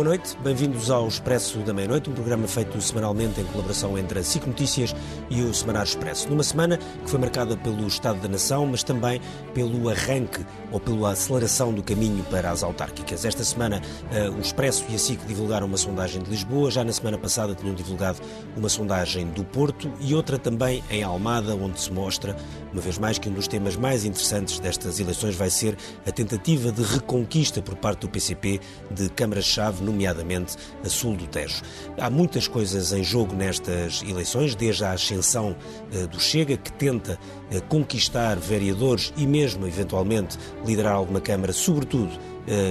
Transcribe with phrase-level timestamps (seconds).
[0.00, 0.34] boa noite.
[0.42, 4.96] Bem-vindos ao Expresso da Meia-Noite, um programa feito semanalmente em colaboração entre a SIC Notícias
[5.28, 6.26] e o Semanário Expresso.
[6.30, 9.20] Numa semana que foi marcada pelo Estado da Nação, mas também
[9.52, 10.42] pelo arranque
[10.72, 13.26] ou pela aceleração do caminho para as autárquicas.
[13.26, 16.94] Esta semana, uh, o Expresso e a SIC divulgaram uma sondagem de Lisboa, já na
[16.94, 18.20] semana passada tinham divulgado
[18.56, 22.34] uma sondagem do Porto e outra também em Almada, onde se mostra,
[22.72, 26.72] uma vez mais, que um dos temas mais interessantes destas eleições vai ser a tentativa
[26.72, 31.62] de reconquista por parte do PCP de câmaras-chave nomeadamente a sul do Tejo.
[31.98, 35.56] Há muitas coisas em jogo nestas eleições, desde a ascensão
[35.92, 37.18] eh, do Chega, que tenta
[37.50, 42.10] eh, conquistar vereadores e mesmo, eventualmente, liderar alguma Câmara, sobretudo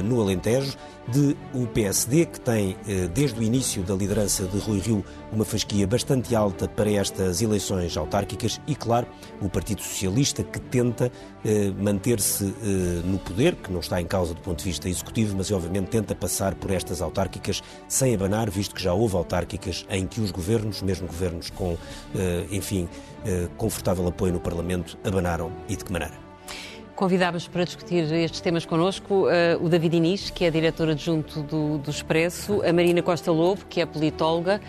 [0.03, 0.75] no Alentejo,
[1.11, 5.43] de o PSD, que tem, eh, desde o início da liderança de Rui Rio, uma
[5.43, 9.07] fasquia bastante alta para estas eleições autárquicas, e, claro,
[9.41, 11.11] o Partido Socialista, que tenta
[11.43, 15.35] eh, manter-se eh, no poder, que não está em causa do ponto de vista executivo,
[15.37, 20.05] mas, obviamente, tenta passar por estas autárquicas sem abanar, visto que já houve autárquicas em
[20.05, 21.77] que os governos, mesmo governos com,
[22.51, 22.87] enfim,
[23.57, 26.28] confortável apoio no Parlamento, abanaram e de que maneira?
[26.99, 29.29] Convidámos para discutir estes temas connosco uh,
[29.65, 33.79] o David Inês, que é diretor adjunto do, do Expresso, a Marina Costa Lobo, que
[33.79, 34.59] é politóloga,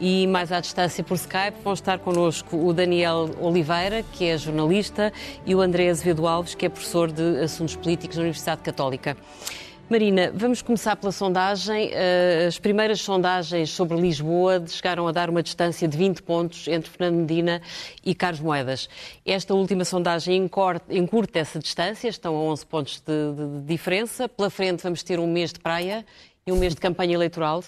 [0.00, 5.12] e mais à distância por Skype vão estar connosco o Daniel Oliveira, que é jornalista,
[5.46, 9.16] e o André Azevedo Alves, que é professor de Assuntos Políticos na Universidade Católica.
[9.88, 11.90] Marina, vamos começar pela sondagem.
[11.92, 16.90] Eh, as primeiras sondagens sobre Lisboa chegaram a dar uma distância de 20 pontos entre
[16.90, 17.62] Fernando Medina
[18.04, 18.88] e Carlos Moedas.
[19.24, 20.50] Esta última sondagem
[20.90, 24.28] encurta essa distância, estão a 11 pontos de, de, de diferença.
[24.28, 26.04] Pela frente vamos ter um mês de praia
[26.44, 27.62] e um mês de campanha eleitoral.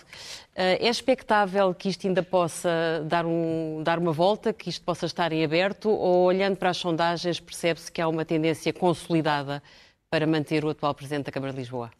[0.56, 2.68] Eh, é expectável que isto ainda possa
[3.06, 6.78] dar, um, dar uma volta, que isto possa estar em aberto, ou olhando para as
[6.78, 9.62] sondagens percebe-se que há uma tendência consolidada
[10.10, 11.92] para manter o atual Presidente da Câmara de Lisboa?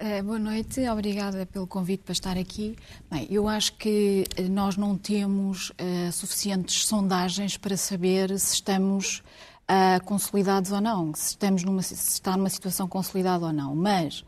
[0.00, 2.74] Uh, boa noite, obrigada pelo convite para estar aqui.
[3.10, 9.22] Bem, eu acho que eh, nós não temos uh, suficientes sondagens para saber se estamos
[9.68, 13.76] uh, consolidados ou não, se, estamos numa, se está numa situação consolidada ou não.
[13.76, 14.24] Mas,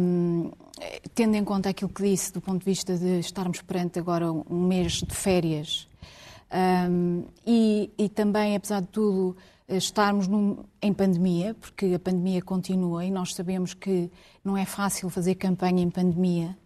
[0.00, 0.50] um,
[1.14, 4.66] tendo em conta aquilo que disse do ponto de vista de estarmos perante agora um
[4.66, 5.90] mês de férias
[6.50, 9.36] um, e, e também, apesar de tudo,
[9.70, 14.10] estarmos num, em pandemia, porque a pandemia continua e nós sabemos que
[14.44, 16.56] não é fácil fazer campanha em pandemia.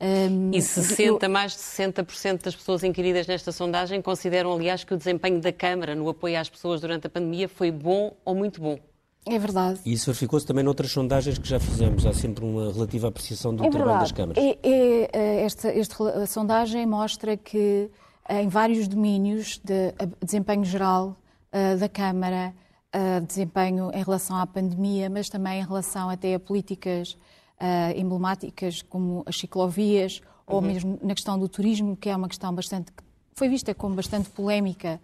[0.00, 1.30] Um, e 60, eu...
[1.30, 5.94] mais de 60% das pessoas inquiridas nesta sondagem consideram, aliás, que o desempenho da Câmara
[5.94, 8.78] no apoio às pessoas durante a pandemia foi bom ou muito bom.
[9.26, 9.80] É verdade.
[9.84, 12.06] E isso verificou-se também noutras sondagens que já fizemos.
[12.06, 14.42] Há sempre uma relativa apreciação do é trabalho das câmaras.
[14.42, 17.90] É, é, é esta, esta sondagem mostra que
[18.30, 19.92] em vários domínios de
[20.24, 21.19] desempenho geral
[21.52, 22.54] uh, da Câmara,
[22.94, 27.12] uh, desempenho em relação à pandemia, mas também em relação até a políticas
[27.60, 30.56] uh, emblemáticas como as ciclovias uhum.
[30.56, 32.92] ou mesmo na questão do turismo, que é uma questão bastante
[33.32, 35.00] foi vista como bastante polémica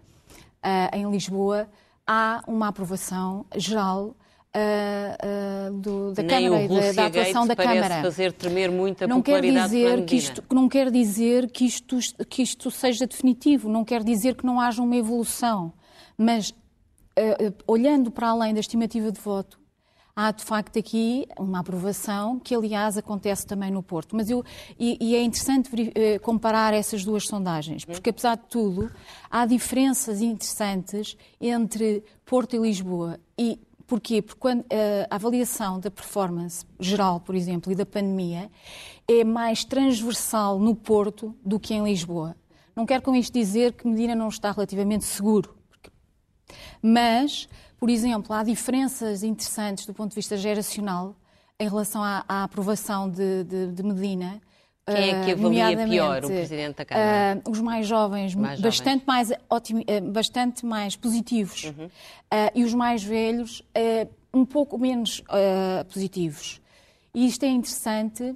[0.93, 1.67] em Lisboa,
[2.05, 4.15] há uma aprovação geral
[4.55, 8.01] Uh, uh, do, da Nem Câmara e da, da atuação da Câmara.
[8.01, 12.41] fazer tremer muito a não quer dizer que isto Não quer dizer que isto, que
[12.41, 15.73] isto seja definitivo, não quer dizer que não haja uma evolução.
[16.17, 19.59] Mas, uh, olhando para além da estimativa de voto,
[20.15, 24.15] há de facto aqui uma aprovação, que aliás acontece também no Porto.
[24.15, 24.43] Mas eu,
[24.79, 28.91] e, e é interessante uh, comparar essas duas sondagens, porque apesar de tudo,
[29.29, 33.19] há diferenças interessantes entre Porto e Lisboa.
[33.37, 34.21] E Porquê?
[34.21, 34.65] Porque quando,
[35.09, 38.51] a avaliação da performance geral, por exemplo, e da pandemia
[39.07, 42.35] é mais transversal no Porto do que em Lisboa.
[42.75, 45.56] Não quero com isto dizer que Medina não está relativamente seguro.
[46.81, 47.47] Mas,
[47.79, 51.15] por exemplo, há diferenças interessantes do ponto de vista geracional
[51.59, 54.41] em relação à, à aprovação de, de, de Medina.
[54.85, 57.41] Quem é que avalia pior o Presidente da Câmara?
[57.45, 61.65] Uh, os mais jovens, mais bastante, Mais otim, uh, bastante mais positivos.
[61.65, 61.85] Uhum.
[61.87, 61.89] Uh,
[62.55, 63.61] e os mais velhos,
[64.33, 65.21] um pouco menos
[65.91, 66.61] positivos.
[67.13, 68.35] E isto é interessante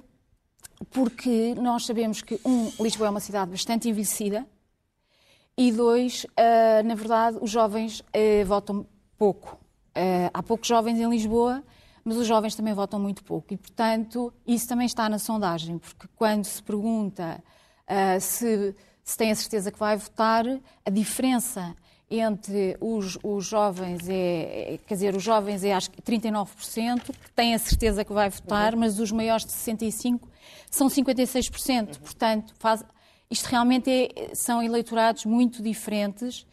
[0.90, 4.44] porque nós sabemos que, um, Lisboa é uma cidade bastante envelhecida,
[5.56, 8.86] e dois, uh, na verdade, os jovens uh, votam
[9.18, 9.58] pouco.
[9.96, 11.62] Uh, há poucos jovens em Lisboa,
[12.04, 13.52] mas os jovens também votam muito pouco.
[13.52, 17.42] E, portanto, isso também está na sondagem, porque quando se pergunta
[18.20, 20.44] se, se tem a certeza que vai votar,
[20.84, 21.76] a diferença
[22.10, 27.32] entre os, os jovens é, é, quer dizer, os jovens é acho que 39% que
[27.32, 28.80] têm a certeza que vai votar, uhum.
[28.80, 30.28] mas os maiores de 65
[30.70, 31.80] são 56%.
[31.80, 31.86] Uhum.
[32.02, 32.84] Portanto, faz,
[33.32, 36.46] isto realmente é, são eleitorados muito diferentes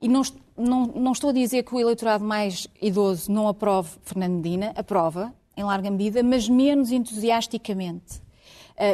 [0.00, 0.22] e não,
[0.56, 5.34] não, não estou a dizer que o eleitorado mais idoso não aprove Fernando Medina, aprova,
[5.56, 8.20] em larga medida, mas menos entusiasticamente.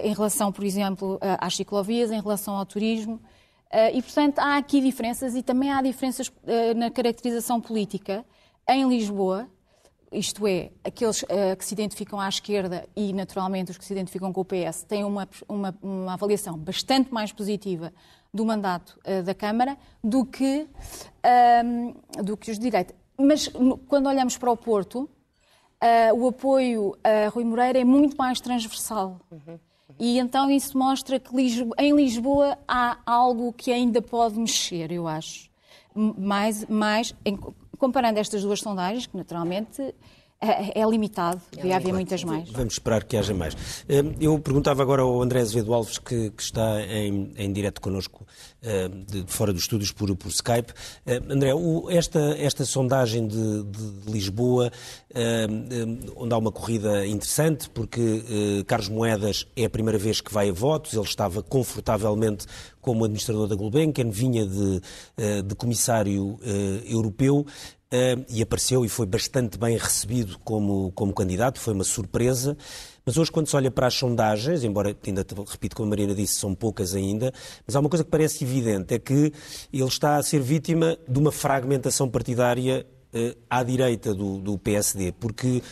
[0.04, 3.20] em relação, por exemplo, às ciclovias, em relação ao turismo.
[3.92, 6.30] E, portanto, há aqui diferenças e também há diferenças
[6.76, 8.24] na caracterização política.
[8.68, 9.48] Em Lisboa,
[10.12, 14.32] isto é, aqueles uh, que se identificam à esquerda e, naturalmente, os que se identificam
[14.32, 17.92] com o PS, têm uma, uma, uma avaliação bastante mais positiva
[18.32, 20.66] do mandato uh, da Câmara do que,
[21.24, 22.94] uh, do que os de direita.
[23.18, 23.50] Mas,
[23.88, 29.20] quando olhamos para o Porto, uh, o apoio a Rui Moreira é muito mais transversal.
[29.30, 29.58] Uhum.
[29.98, 31.30] E então isso mostra que
[31.78, 35.50] em Lisboa há algo que ainda pode mexer, eu acho.
[35.94, 37.14] Mais, mais
[37.82, 39.92] comparando estas duas sondagens, que naturalmente
[40.40, 42.48] é, é limitado, devia haver muitas mais.
[42.50, 43.54] Vamos esperar que haja mais.
[43.88, 48.24] Hum, eu perguntava agora ao André Azevedo Alves, que, que está em, em direto connosco
[48.62, 50.72] hum, de, fora dos estúdios por, por Skype.
[51.04, 54.70] Hum, André, o, esta, esta sondagem de, de Lisboa,
[56.16, 60.52] onde há uma corrida interessante, porque Carlos Moedas é a primeira vez que vai a
[60.52, 62.46] votos, ele estava confortavelmente
[62.82, 64.80] como administrador da Gulbenkian, vinha de,
[65.46, 66.38] de comissário
[66.84, 67.46] europeu.
[67.92, 72.56] Uh, e apareceu e foi bastante bem recebido como, como candidato, foi uma surpresa.
[73.04, 76.36] Mas hoje, quando se olha para as sondagens, embora, ainda repito, como a Marina disse,
[76.36, 77.30] são poucas ainda,
[77.66, 79.30] mas há uma coisa que parece evidente, é que
[79.70, 82.86] ele está a ser vítima de uma fragmentação partidária
[83.50, 85.62] à direita do, do PSD, porque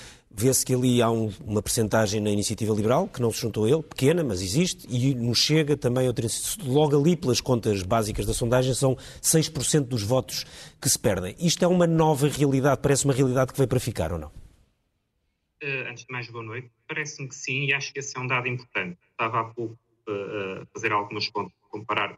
[0.40, 3.68] Vê-se que ali há um, uma percentagem na iniciativa liberal, que não se juntou a
[3.68, 6.08] ele, pequena, mas existe, e nos chega também,
[6.64, 10.46] logo ali pelas contas básicas da sondagem, são 6% dos votos
[10.80, 11.36] que se perdem.
[11.38, 14.28] Isto é uma nova realidade, parece uma realidade que veio para ficar, ou não?
[15.62, 16.70] Uh, antes de mais, boa noite.
[16.88, 18.98] Parece-me que sim, e acho que esse é um dado importante.
[19.10, 19.78] Estava há pouco
[20.08, 22.16] uh, a fazer algumas contas, comparar o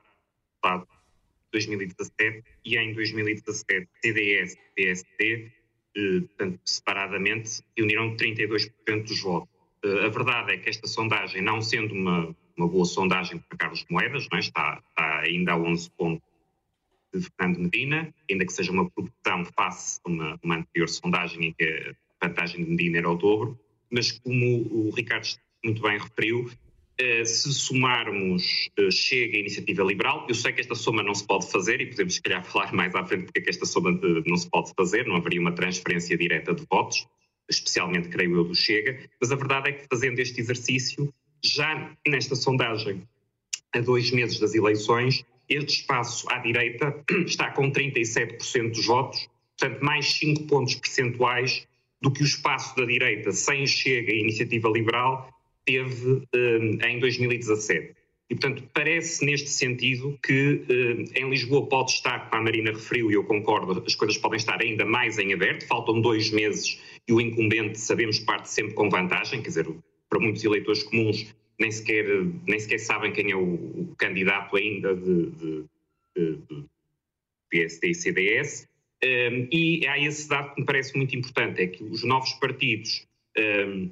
[0.63, 5.51] dado de 2017 e em 2017 CDS PSD
[5.95, 8.73] portanto, separadamente, reuniram 32%
[9.07, 9.49] dos votos.
[9.85, 13.85] Eh, a verdade é que esta sondagem, não sendo uma, uma boa sondagem para Carlos
[13.91, 14.39] Moedas, é?
[14.39, 16.23] está, está, ainda a 11 pontos
[17.15, 21.53] de Fernando Medina, ainda que seja uma produção face a uma, uma anterior sondagem em
[21.53, 23.59] que a vantagem de Medina era o dobro,
[23.91, 25.29] mas como o Ricardo
[25.65, 26.72] muito bem referiu, eh,
[27.25, 31.51] se somarmos uh, Chega a Iniciativa Liberal, eu sei que esta soma não se pode
[31.51, 34.23] fazer e podemos, se calhar, falar mais à frente porque é que esta soma de,
[34.27, 37.07] não se pode fazer, não haveria uma transferência direta de votos,
[37.51, 41.13] especialmente, creio eu, do Chega, mas a verdade é que fazendo este exercício,
[41.45, 43.03] já nesta sondagem,
[43.75, 49.29] a dois meses das eleições, este espaço à direita está com 37% dos votos,
[49.59, 51.67] portanto, mais 5 pontos percentuais
[52.01, 55.32] do que o espaço da direita sem Chega e Iniciativa Liberal
[55.65, 57.95] teve um, em 2017.
[58.31, 63.11] E, portanto, parece neste sentido que um, em Lisboa pode estar, como a Marina referiu,
[63.11, 67.13] e eu concordo, as coisas podem estar ainda mais em aberto, faltam dois meses e
[67.13, 69.69] o incumbente, sabemos, parte sempre com vantagem, quer dizer,
[70.09, 71.27] para muitos eleitores comuns
[71.59, 72.07] nem sequer,
[72.47, 75.65] nem sequer sabem quem é o, o candidato ainda de, de,
[76.17, 76.65] de, de
[77.51, 78.69] PSD e CDS.
[79.05, 83.07] Um, e há esse dado que me parece muito importante, é que os novos partidos
[83.37, 83.91] um,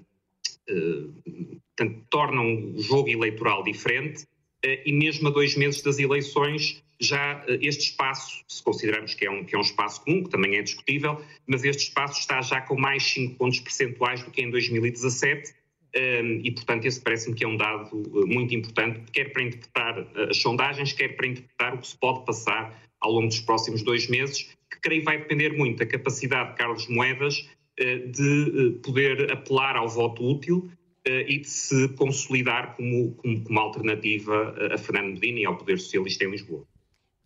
[0.71, 6.83] uh, portanto, tornam o jogo eleitoral diferente uh, e mesmo a dois meses das eleições
[7.01, 10.31] já uh, este espaço, se considerarmos que é, um, que é um espaço comum, que
[10.31, 14.43] também é discutível, mas este espaço está já com mais 5 pontos percentuais do que
[14.43, 15.55] em 2017
[15.97, 17.91] um, e, portanto, esse parece-me que é um dado
[18.27, 22.81] muito importante, quer para interpretar as sondagens, quer para interpretar o que se pode passar
[23.01, 26.87] ao longo dos próximos dois meses, que creio vai depender muito da capacidade de Carlos
[26.87, 30.80] Moedas de poder apelar ao voto útil eh,
[31.27, 36.25] e de se consolidar como, como, como alternativa a Fernando Medina e ao poder socialista
[36.25, 36.65] em Lisboa.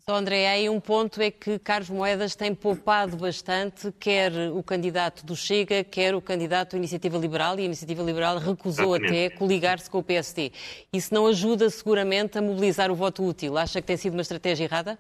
[0.07, 5.25] Só, André, aí um ponto é que Carlos Moedas tem poupado bastante, quer o candidato
[5.25, 9.27] do Chega, quer o candidato da Iniciativa Liberal, e a Iniciativa Liberal recusou Exatamente.
[9.27, 10.53] até coligar-se com o PSD.
[10.93, 13.57] Isso não ajuda seguramente a mobilizar o voto útil.
[13.57, 14.99] Acha que tem sido uma estratégia errada?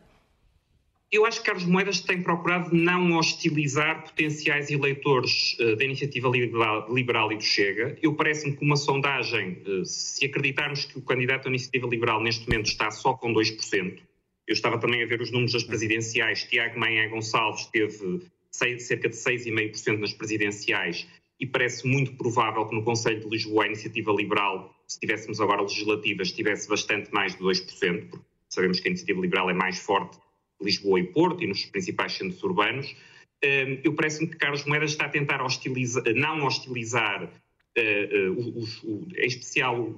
[1.14, 6.92] Eu acho que Carlos Moedas tem procurado não hostilizar potenciais eleitores uh, da iniciativa liberal,
[6.92, 7.96] liberal, e do Chega.
[8.02, 12.48] Eu parece-me que uma sondagem, uh, se acreditarmos que o candidato da iniciativa liberal neste
[12.48, 14.00] momento está só com 2%,
[14.48, 19.14] eu estava também a ver os números das presidenciais, Tiago Maia Gonçalves teve cerca de
[19.14, 21.06] 6,5% nas presidenciais
[21.38, 25.62] e parece muito provável que no Conselho de Lisboa a iniciativa liberal, se tivéssemos agora
[25.62, 30.23] legislativas, tivesse bastante mais de 2%, porque sabemos que a iniciativa liberal é mais forte
[30.60, 32.94] Lisboa e Porto e nos principais centros urbanos.
[33.44, 37.30] Hum, eu parece-me que Carlos Moedas está a tentar hostilizar, não hostilizar
[37.76, 39.92] o, o, em especial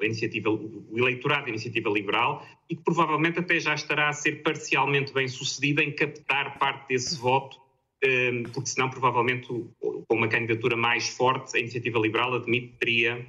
[0.00, 4.42] a iniciativa, o eleitorado da iniciativa liberal, e que provavelmente até já estará a ser
[4.42, 10.76] parcialmente bem sucedido em captar parte desse voto, uh, porque senão provavelmente com uma candidatura
[10.76, 13.24] mais forte a iniciativa liberal admite teria,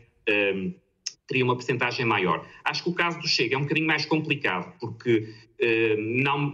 [1.31, 2.45] teria uma percentagem maior.
[2.63, 6.53] Acho que o caso do Chega é um bocadinho mais complicado, porque eh, não,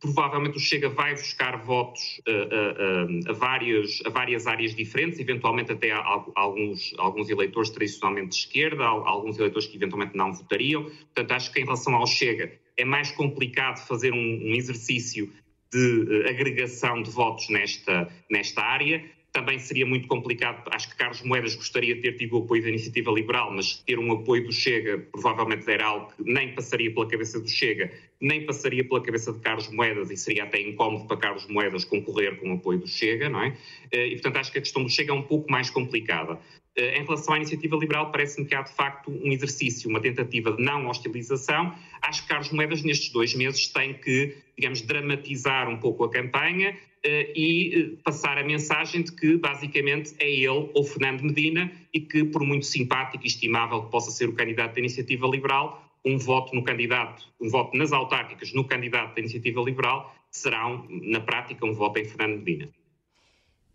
[0.00, 5.72] provavelmente o Chega vai buscar votos a, a, a, várias, a várias áreas diferentes, eventualmente
[5.72, 10.84] até a, alguns, alguns eleitores tradicionalmente de esquerda, alguns eleitores que eventualmente não votariam.
[10.84, 15.32] Portanto, acho que em relação ao Chega é mais complicado fazer um, um exercício
[15.72, 19.04] de agregação de votos nesta, nesta área.
[19.36, 22.70] Também seria muito complicado, acho que Carlos Moedas gostaria de ter tido o apoio da
[22.70, 27.06] Iniciativa Liberal, mas ter um apoio do Chega provavelmente era algo que nem passaria pela
[27.06, 31.18] cabeça do Chega, nem passaria pela cabeça de Carlos Moedas e seria até incómodo para
[31.18, 33.54] Carlos Moedas concorrer com o apoio do Chega, não é?
[33.92, 36.40] Eh, e, portanto, acho que a questão do Chega é um pouco mais complicada.
[36.76, 40.52] Eh, em relação à iniciativa liberal, parece-me que há de facto um exercício, uma tentativa
[40.52, 41.74] de não hostilização.
[42.02, 46.76] Acho que Carlos Moedas, nestes dois meses, tem que, digamos, dramatizar um pouco a campanha
[47.02, 52.00] eh, e eh, passar a mensagem de que basicamente é ele ou Fernando Medina e
[52.00, 56.18] que, por muito simpático e estimável que possa ser o candidato da Iniciativa Liberal, um
[56.18, 61.64] voto no candidato, um voto nas autárquicas no candidato da Iniciativa Liberal será, na prática,
[61.64, 62.68] um voto em Fernando Medina.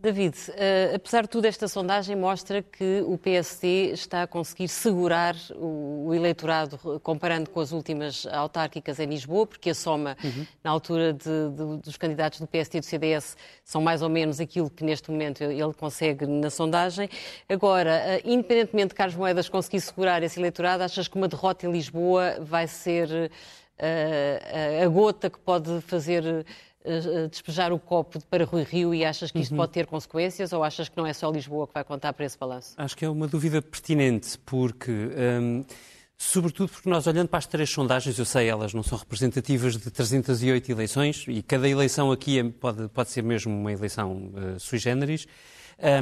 [0.02, 5.36] David, uh, apesar de tudo, esta sondagem mostra que o PSD está a conseguir segurar
[5.52, 10.48] o, o eleitorado, comparando com as últimas autárquicas em Lisboa, porque a soma, uhum.
[10.64, 14.40] na altura de, de, dos candidatos do PSD e do CDS, são mais ou menos
[14.40, 17.08] aquilo que neste momento ele consegue na sondagem.
[17.48, 21.72] Agora, uh, independentemente de Carlos Moedas conseguir segurar esse eleitorado, achas que uma derrota em
[21.72, 23.08] Lisboa vai ser
[23.78, 26.44] uh, a gota que pode fazer
[27.30, 29.58] despejar o copo para Rui Rio e achas que isto uhum.
[29.58, 32.38] pode ter consequências ou achas que não é só Lisboa que vai contar para esse
[32.38, 32.74] balanço?
[32.78, 34.92] Acho que é uma dúvida pertinente, porque.
[34.92, 35.64] Um,
[36.22, 39.90] sobretudo porque nós olhando para as três sondagens, eu sei, elas não são representativas de
[39.90, 44.78] 308 eleições e cada eleição aqui é, pode, pode ser mesmo uma eleição uh, sui
[44.78, 45.26] generis,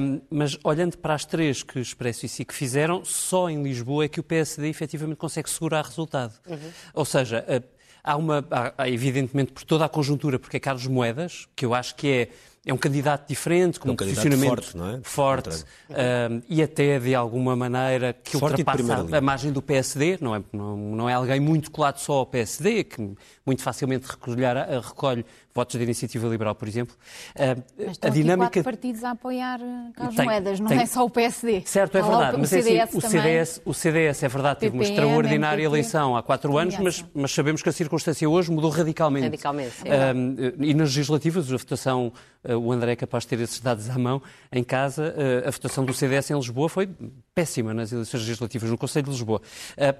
[0.02, 4.08] um, mas olhando para as três que Expresso e SIC fizeram, só em Lisboa é
[4.10, 6.34] que o PSD efetivamente consegue segurar resultado.
[6.46, 6.72] Uhum.
[6.94, 7.79] Ou seja, uh,
[8.10, 8.44] Há uma,
[8.76, 12.30] há, evidentemente, por toda a conjuntura, porque é Carlos Moedas, que eu acho que é
[12.66, 15.00] é um candidato diferente, com é um, um posicionamento forte, não é?
[15.02, 20.36] forte uh, e até de alguma maneira que forte ultrapassa a margem do PSD, não
[20.36, 25.26] é, não, não, é alguém muito colado só ao PSD, que muito facilmente recolher, recolhe
[25.60, 26.96] votos da iniciativa liberal, por exemplo.
[27.36, 28.50] Uh, mas estão a dinâmica...
[28.50, 30.80] quatro partidos a apoiar eh, Carlos tem, Moedas, não tem...
[30.80, 31.64] é só o PSD.
[31.66, 35.62] Certo, é verdade, mas é assim, o, CDS, o CDS, é verdade, teve uma extraordinária
[35.62, 39.26] eleição há quatro anos, mas, mas, sabemos que a circunstância hoje mudou radicalmente.
[39.26, 39.90] Radicalmente, sim.
[39.90, 43.98] Uh, e nas legislativas, a votação o André é capaz de ter esses dados à
[43.98, 45.14] mão em casa.
[45.46, 46.90] A votação do CDS em Lisboa foi
[47.36, 49.42] péssima nas eleições legislativas no Conselho de Lisboa.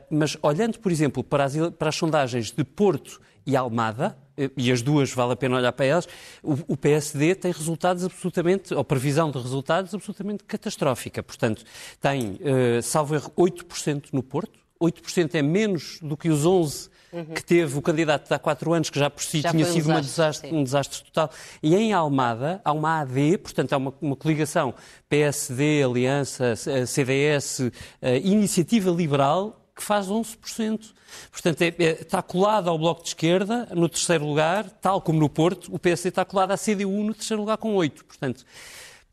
[0.10, 3.20] Mas olhando, por exemplo, para as, para as sondagens de Porto
[3.50, 4.16] e Almada,
[4.56, 6.08] e as duas vale a pena olhar para elas,
[6.44, 11.22] o, PSD tem resultados absolutamente, ou previsão de resultados absolutamente catastrófica.
[11.22, 11.64] Portanto,
[12.00, 12.40] tem,
[12.82, 17.26] salvo erro, 8% no Porto, 8% é menos do que os 11% uhum.
[17.26, 19.92] que teve o candidato de há quatro anos, que já por si já tinha sido
[19.92, 21.30] um desastre, um desastre, total.
[21.62, 24.74] E em Almada há uma AD, portanto há uma, uma coligação
[25.10, 26.56] PSD, Aliança,
[26.88, 27.72] CDS,
[28.24, 30.94] Iniciativa Liberal, que faz 11%.
[31.32, 35.30] Portanto, é, é, está colado ao Bloco de Esquerda no terceiro lugar, tal como no
[35.30, 38.04] Porto, o PSD está colado à CDU no terceiro lugar com 8%.
[38.04, 38.46] Portanto,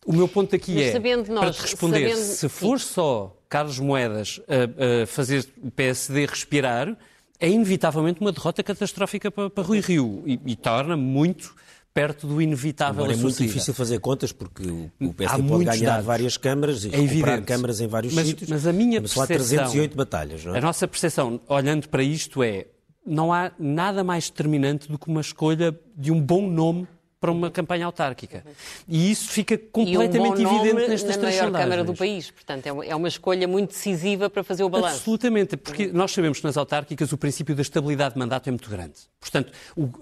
[0.05, 2.27] o meu ponto aqui Mas é, nós, para te responder, sabendo...
[2.27, 6.97] se for só Carlos Moedas a, a fazer o PSD respirar,
[7.39, 11.55] é inevitavelmente uma derrota catastrófica para, para Rui Rio e, e torna muito
[11.97, 14.69] perto do inevitável Agora é muito difícil fazer contas porque
[15.01, 16.05] o PSD pode ganhar dados.
[16.05, 18.51] várias câmaras e é comprar câmaras em vários mas, sítios.
[18.51, 20.59] Mas a minha percepção, 308 batalhas, não é?
[20.59, 22.67] A nossa percepção, olhando para isto, é
[23.07, 26.87] não há nada mais determinante do que uma escolha de um bom nome
[27.21, 28.45] para uma campanha autárquica.
[28.87, 32.31] E isso fica completamente um evidente nestas na três maior Câmara do país.
[32.31, 34.97] Portanto, é, é uma escolha muito decisiva para fazer o balanço.
[34.97, 38.69] Absolutamente, porque nós sabemos que nas autárquicas o princípio da estabilidade de mandato é muito
[38.69, 38.95] grande.
[39.19, 39.53] Portanto,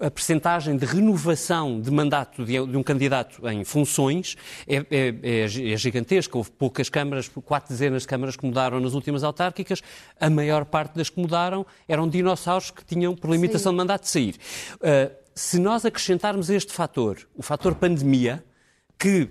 [0.01, 4.35] a percentagem de renovação de mandato de, um candidato em funções
[4.67, 6.37] é, é, é, é gigantesca.
[6.37, 9.81] Houve poucas câmaras, quatro dezenas de câmaras que mudaram nas últimas autárquicas.
[10.19, 13.75] A maior parte das que mudaram eram dinossauros que tinham, por limitação Sim.
[13.75, 14.35] de mandato, de sair.
[14.75, 18.43] Uh, se nós acrescentarmos este fator, o fator pandemia,
[18.97, 19.29] que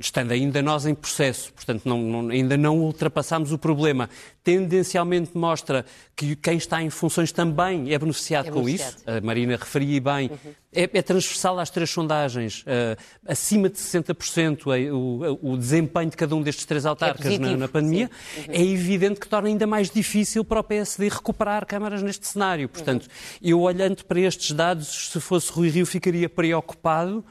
[0.00, 4.08] estando ainda nós em processo, portanto não, não, ainda não ultrapassamos o problema,
[4.42, 5.84] tendencialmente mostra
[6.16, 8.94] que quem está em funções também é beneficiado, é beneficiado.
[8.94, 9.18] com isso.
[9.18, 14.66] A Marina referia bem uhum é, é, transversal às três sondagens, uh, acima de 60%
[14.92, 18.44] o, o, o, desempenho de cada um destes três autarcas é na, na, pandemia, uhum.
[18.48, 22.68] é evidente que torna ainda mais difícil para o PSD recuperar câmaras neste cenário.
[22.68, 23.08] Portanto, uhum.
[23.42, 27.24] eu olhando para estes dados, se fosse Rui Rio, ficaria preocupado uh,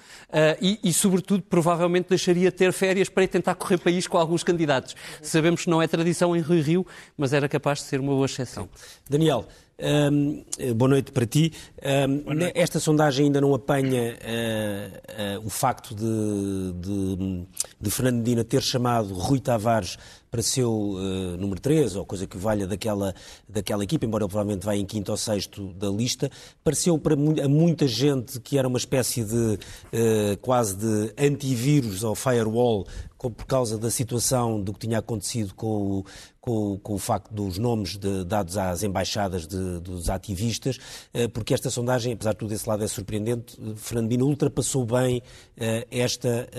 [0.61, 4.43] e, e, sobretudo, provavelmente deixaria de ter férias para ir tentar correr país com alguns
[4.43, 4.93] candidatos.
[5.21, 6.85] Sabemos que não é tradição em Rui Rio,
[7.17, 8.67] mas era capaz de ser uma boa exceção.
[9.09, 9.47] Daniel,
[9.79, 10.43] um,
[10.75, 11.53] boa noite para ti.
[11.83, 12.51] Um, noite.
[12.55, 17.47] Esta sondagem ainda não apanha uh, uh, o facto de, de,
[17.81, 19.97] de ter chamado Rui Tavares
[20.29, 23.13] para seu uh, número 3, ou coisa que valha daquela,
[23.47, 26.29] daquela equipa, embora ele provavelmente vá em quinto ou sexto da lista,
[26.63, 32.03] pareceu para mu a muita gente que era uma espécie de uh, quase de antivírus
[32.03, 32.85] ou firewall
[33.17, 36.05] por causa da situação do que tinha acontecido com o,
[36.49, 40.77] com, com o facto dos nomes de, dados às embaixadas de, dos ativistas,
[41.13, 45.21] uh, porque esta sondagem, apesar de tudo esse lado é surpreendente, Fernandino ultrapassou bem
[45.91, 46.49] esta,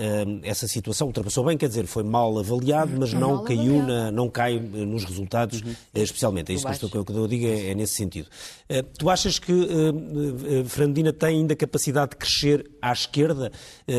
[0.43, 1.07] essa situação.
[1.07, 5.03] Ultrapassou bem, quer dizer, foi mal avaliado, mas não caiu caiu, na, não cai nos
[5.03, 5.73] resultados, uhum.
[5.95, 6.51] especialmente.
[6.51, 8.29] É isso que eu, que eu digo, é, é, nesse sentido.
[8.97, 9.53] Tu achas que
[10.67, 13.51] Fernandina tem ainda capacidade de crescer à esquerda,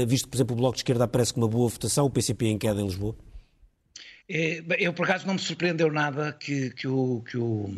[0.07, 2.47] visto que, por exemplo, o Bloco de Esquerda aparece com uma boa votação, o PCP
[2.47, 3.15] em queda em Lisboa?
[4.29, 7.71] É, eu, por acaso, não me surpreendeu nada que, que o, que o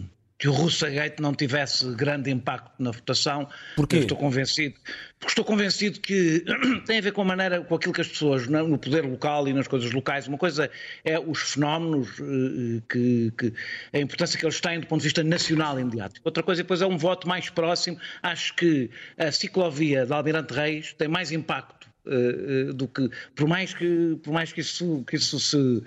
[0.44, 3.48] que o Russagate não tivesse grande impacto na votação.
[3.76, 3.96] Porquê?
[3.96, 4.74] estou convencido.
[5.18, 6.44] Porque estou convencido que
[6.84, 9.52] tem a ver com a maneira, com aquilo que as pessoas, no poder local e
[9.52, 10.70] nas coisas locais, uma coisa
[11.04, 13.52] é os fenómenos, eh, que, que
[13.92, 16.20] a importância que eles têm do ponto de vista nacional mediático.
[16.26, 17.98] Outra coisa depois é um voto mais próximo.
[18.22, 23.48] Acho que a ciclovia de Almirante Reis tem mais impacto Uh, uh, do que por
[23.48, 25.82] mais que por mais que isso que isso se uh,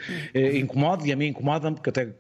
[0.56, 2.12] incomode e a mim incomoda-me porque até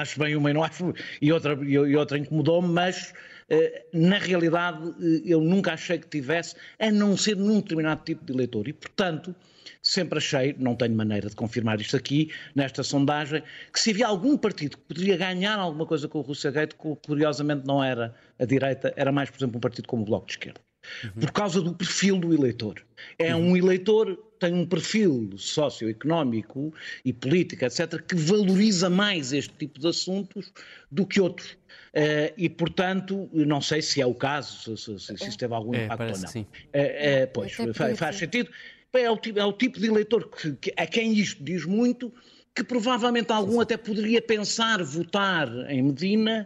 [0.00, 3.12] acho bem uma e não acho, e outra, e outra incomodou-me, mas
[3.48, 8.24] eh, na realidade eh, eu nunca achei que tivesse, a não ser num determinado tipo
[8.24, 8.68] de eleitor.
[8.68, 9.34] E, portanto,
[9.82, 13.42] sempre achei, não tenho maneira de confirmar isto aqui, nesta sondagem,
[13.72, 17.66] que se havia algum partido que poderia ganhar alguma coisa com o Rússia Gate, curiosamente
[17.66, 20.67] não era a direita, era mais, por exemplo, um partido como o Bloco de Esquerda.
[21.04, 21.10] Uhum.
[21.20, 22.84] Por causa do perfil do eleitor.
[23.18, 23.50] É uhum.
[23.50, 26.72] um eleitor tem um perfil socioeconómico
[27.04, 30.52] e político, etc., que valoriza mais este tipo de assuntos
[30.90, 31.56] do que outros.
[31.88, 35.74] Uh, e, portanto, não sei se é o caso, se, se, se isso teve algum
[35.74, 36.40] é, impacto ou não.
[36.40, 38.50] Uh, uh, pois, faz, faz, sentido.
[38.92, 42.12] É o, tipo, é o tipo de eleitor que, que, a quem isto diz muito,
[42.58, 46.44] que provavelmente algum até poderia pensar votar em Medina,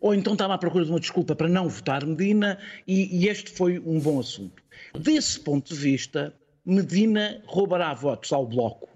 [0.00, 3.50] ou então estava à procura de uma desculpa para não votar Medina, e, e este
[3.50, 4.62] foi um bom assunto.
[4.96, 6.32] Desse ponto de vista,
[6.64, 8.88] Medina roubará votos ao Bloco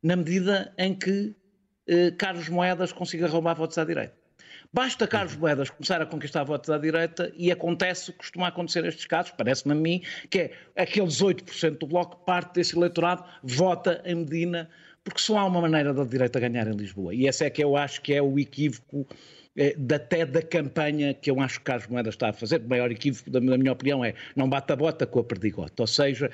[0.00, 1.34] na medida em que
[1.88, 4.14] eh, Carlos Moedas consiga roubar votos à direita.
[4.72, 5.40] Basta Carlos uhum.
[5.40, 9.32] Moedas começar a conquistar votos à direita e acontece o que costuma acontecer nestes casos,
[9.32, 14.68] parece-me a mim, que é aqueles 8% do Bloco, parte desse eleitorado, vota em Medina,
[15.06, 17.14] porque só há uma maneira da direita ganhar em Lisboa.
[17.14, 19.06] E esse é que eu acho que é o equívoco
[19.56, 22.60] eh, até da campanha que eu acho que Carlos Moedas está a fazer.
[22.60, 25.80] O maior equívoco, da minha opinião, é não bata a bota com a perdigota.
[25.80, 26.28] Ou seja,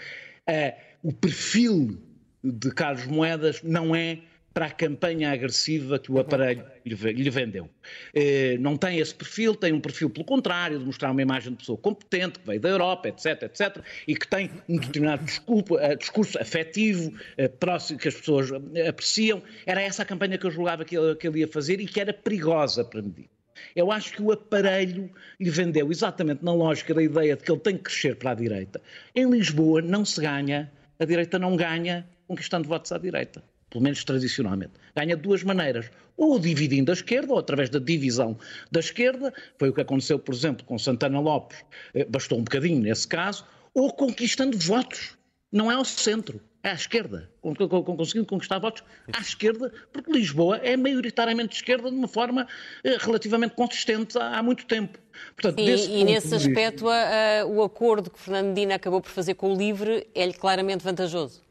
[0.47, 2.01] é, o perfil
[2.43, 4.21] de Carlos Moedas não é
[4.53, 7.69] para a campanha agressiva que o aparelho lhe vendeu.
[8.15, 11.59] É, não tem esse perfil, tem um perfil pelo contrário, de mostrar uma imagem de
[11.59, 15.97] pessoa competente, que veio da Europa, etc, etc, e que tem um determinado discurso, uh,
[15.97, 18.51] discurso afetivo, uh, próximo, que as pessoas
[18.89, 19.43] apreciam.
[19.67, 22.01] Era essa a campanha que eu julgava que ele, que ele ia fazer e que
[22.01, 23.29] era perigosa para medir.
[23.77, 27.61] Eu acho que o aparelho lhe vendeu exatamente na lógica da ideia de que ele
[27.61, 28.81] tem que crescer para a direita.
[29.15, 34.05] Em Lisboa não se ganha, a direita não ganha conquistando votos à direita, pelo menos
[34.05, 34.73] tradicionalmente.
[34.95, 38.39] Ganha de duas maneiras, ou dividindo a esquerda, ou através da divisão
[38.71, 41.59] da esquerda, foi o que aconteceu, por exemplo, com Santana Lopes,
[41.95, 45.17] eh, bastou um bocadinho nesse caso, ou conquistando votos,
[45.51, 50.77] não é ao centro é à esquerda, conseguindo conquistar votos à esquerda, porque Lisboa é
[50.77, 52.47] maioritariamente de esquerda de uma forma
[52.85, 54.97] eh, relativamente consistente há, muito tempo.
[55.35, 59.35] Portanto, e, e nesse aspecto, a, a, o acordo que Fernando Medina acabou por fazer
[59.35, 61.43] com o LIVRE é-lhe claramente vantajoso?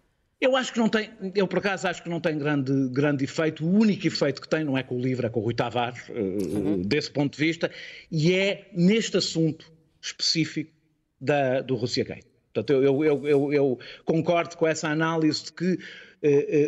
[0.41, 3.63] Eu acho que não tem, eu por acaso acho que não tem grande, grande efeito.
[3.63, 6.01] O único efeito que tem não é com o LIVRE, é com o Rui Tavares,
[6.09, 6.81] eh, uhum.
[6.81, 7.69] desse ponto de vista,
[8.11, 10.71] e é neste assunto específico
[11.19, 12.25] da, do Rússia Gate.
[12.51, 15.77] Portanto, eu, eu, eu, eu, concordo com essa análise de que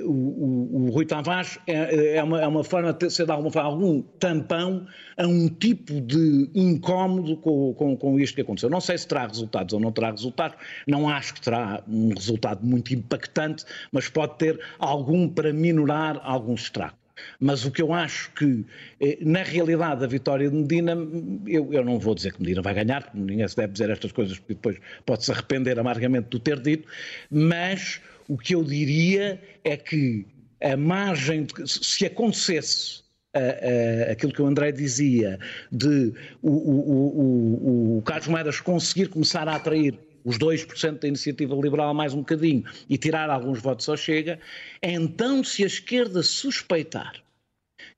[0.04, 3.52] o, o, o, Rui Tavares é, é, uma, é, uma, forma de ser de alguma
[3.52, 8.70] forma algum tampão a um tipo de incómodo com, com, com isto que aconteceu.
[8.70, 12.66] Não sei se terá resultados ou não terá resultados, não acho que terá um resultado
[12.66, 17.04] muito impactante, mas pode ter algum para minorar alguns estragos.
[17.40, 18.66] Mas o que eu acho que,
[19.00, 20.98] eh, na realidade, a vitória de Medina,
[21.46, 24.38] eu, eu não vou dizer que Medina vai ganhar, ninguém se deve dizer estas coisas,
[24.40, 26.88] porque depois pode-se arrepender amargamente do ter dito,
[27.30, 28.02] mas
[28.34, 30.26] o que eu diria é que
[30.60, 33.02] a margem, de, se acontecesse
[33.36, 35.38] uh, uh, aquilo que o André dizia,
[35.72, 41.54] de o, o, o, o Carlos Moedas conseguir começar a atrair os 2% da iniciativa
[41.54, 44.40] liberal mais um bocadinho e tirar alguns votos ao Chega,
[44.82, 47.22] então se a esquerda suspeitar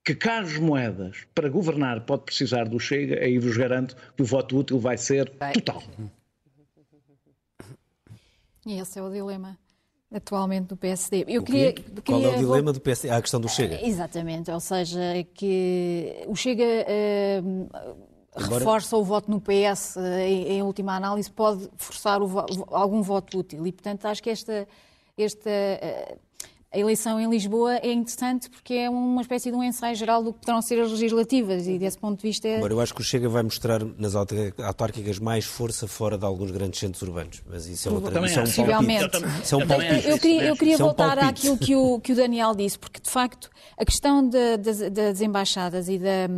[0.04, 4.58] que Carlos Moedas, para governar, pode precisar do Chega, aí vos garanto que o voto
[4.58, 5.82] útil vai ser total.
[8.66, 9.56] E esse é o dilema
[10.12, 11.24] atualmente do PSD.
[11.28, 13.10] Eu queria, queria, Qual é o dilema do PSD?
[13.10, 13.84] Ah, a questão do Chega.
[13.84, 15.00] Exatamente, ou seja,
[15.34, 17.68] que o Chega uh,
[18.34, 18.58] Agora...
[18.58, 22.38] reforça o voto no PS, eh, em, em, última análise, pode forçar o,
[22.70, 23.66] algum voto útil.
[23.66, 24.68] E, portanto, acho que esta,
[25.16, 26.25] esta uh,
[26.76, 30.32] a eleição em Lisboa é interessante porque é uma espécie de um ensaio geral do
[30.32, 32.46] que poderão ser as legislativas e desse ponto de vista...
[32.46, 32.58] É...
[32.58, 36.50] Agora, eu acho que o Chega vai mostrar nas autárquicas mais força fora de alguns
[36.50, 38.26] grandes centros urbanos, mas isso é outra...
[38.26, 39.16] Isso é um Possivelmente.
[39.42, 40.08] Isso é um palpite.
[40.08, 43.00] Eu queria, eu queria é voltar um àquilo que o, que o Daniel disse, porque
[43.00, 46.28] de facto a questão de, de, das embaixadas e, da,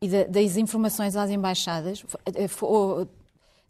[0.00, 2.04] e das informações às embaixadas
[2.48, 3.06] foi,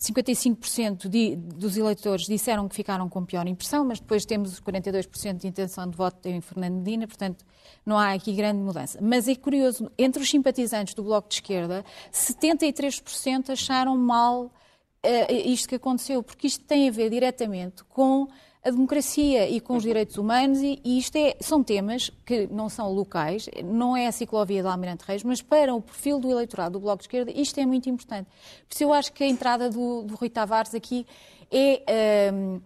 [0.03, 5.37] 55% de, dos eleitores disseram que ficaram com pior impressão, mas depois temos os 42%
[5.37, 7.45] de intenção de voto em Fernando Medina, portanto
[7.87, 8.99] não há aqui grande mudança.
[9.01, 15.69] Mas é curioso, entre os simpatizantes do Bloco de Esquerda, 73% acharam mal uh, isto
[15.69, 18.27] que aconteceu, porque isto tem a ver diretamente com
[18.65, 22.69] a democracia e com os direitos humanos, e, e isto é, são temas que não
[22.69, 26.75] são locais, não é a ciclovia do Almirante Reis, mas para o perfil do eleitorado
[26.75, 28.29] do Bloco de Esquerda, isto é muito importante.
[28.69, 31.07] Por isso eu acho que a entrada do, do Rui Tavares aqui
[31.51, 32.31] é.
[32.33, 32.61] Um,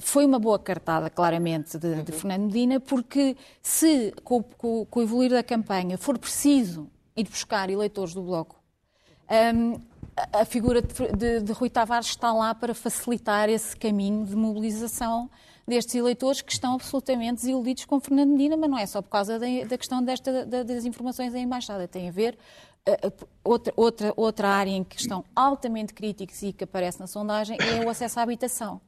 [0.00, 5.02] foi uma boa cartada, claramente, de, de Fernando Medina, porque se, com, com, com, o
[5.02, 8.56] evoluir da campanha, for preciso ir buscar eleitores do Bloco,
[9.54, 9.80] um,
[10.32, 15.28] a figura de, de, Rui Tavares está lá para facilitar esse caminho de mobilização
[15.66, 19.38] destes eleitores que estão absolutamente desiludidos com Fernando Medina, mas não é só por causa
[19.38, 22.38] da, da questão desta, da, das informações da Embaixada, tem a ver
[22.88, 27.56] uh, outra, outra, outra área em que estão altamente críticos e que aparece na sondagem
[27.60, 28.80] é o acesso à habitação,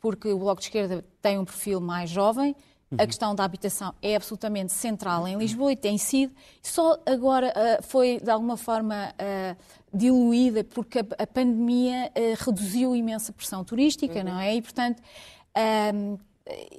[0.00, 2.56] porque o Bloco de Esquerda tem um perfil mais jovem,
[2.98, 6.34] a questão da habitação é absolutamente central em Lisboa e tem sido.
[6.62, 9.56] Só agora uh, foi, de alguma forma, uh,
[9.92, 14.24] diluída porque a, a pandemia uh, reduziu imensa pressão turística, uhum.
[14.24, 14.56] não é?
[14.56, 15.02] E, portanto,
[15.94, 16.18] um,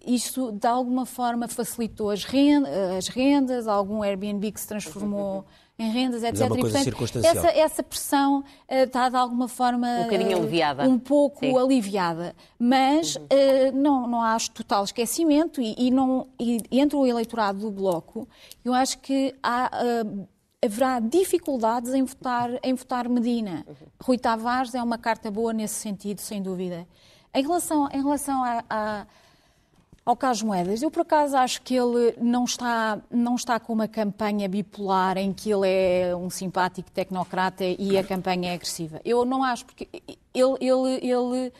[0.06, 5.46] isto de alguma forma facilitou as rendas, as rendas, algum Airbnb que se transformou
[5.80, 6.34] em rendas, etc.
[6.34, 10.04] Mas é uma coisa e, portanto, essa, essa, pressão uh, está de alguma forma um
[10.04, 10.84] bocadinho aliviada.
[10.84, 11.58] Um pouco Sim.
[11.58, 13.24] aliviada, mas uhum.
[13.24, 18.28] uh, não, não há total esquecimento e, e não, e entre o eleitorado do Bloco,
[18.64, 19.72] eu acho que há
[20.06, 20.28] uh,
[20.64, 23.66] haverá dificuldades em votar, em votar Medina.
[24.02, 26.88] Rui Tavares é uma carta boa nesse sentido, sem dúvida.
[27.34, 29.06] Em relação, em relação a, a,
[30.06, 33.88] ao Carlos Moedas, eu por acaso acho que ele não está, não está com uma
[33.88, 39.02] campanha bipolar em que ele é um simpático tecnocrata e a campanha é agressiva.
[39.04, 39.90] Eu não acho, porque
[40.34, 41.54] ele, ele, ele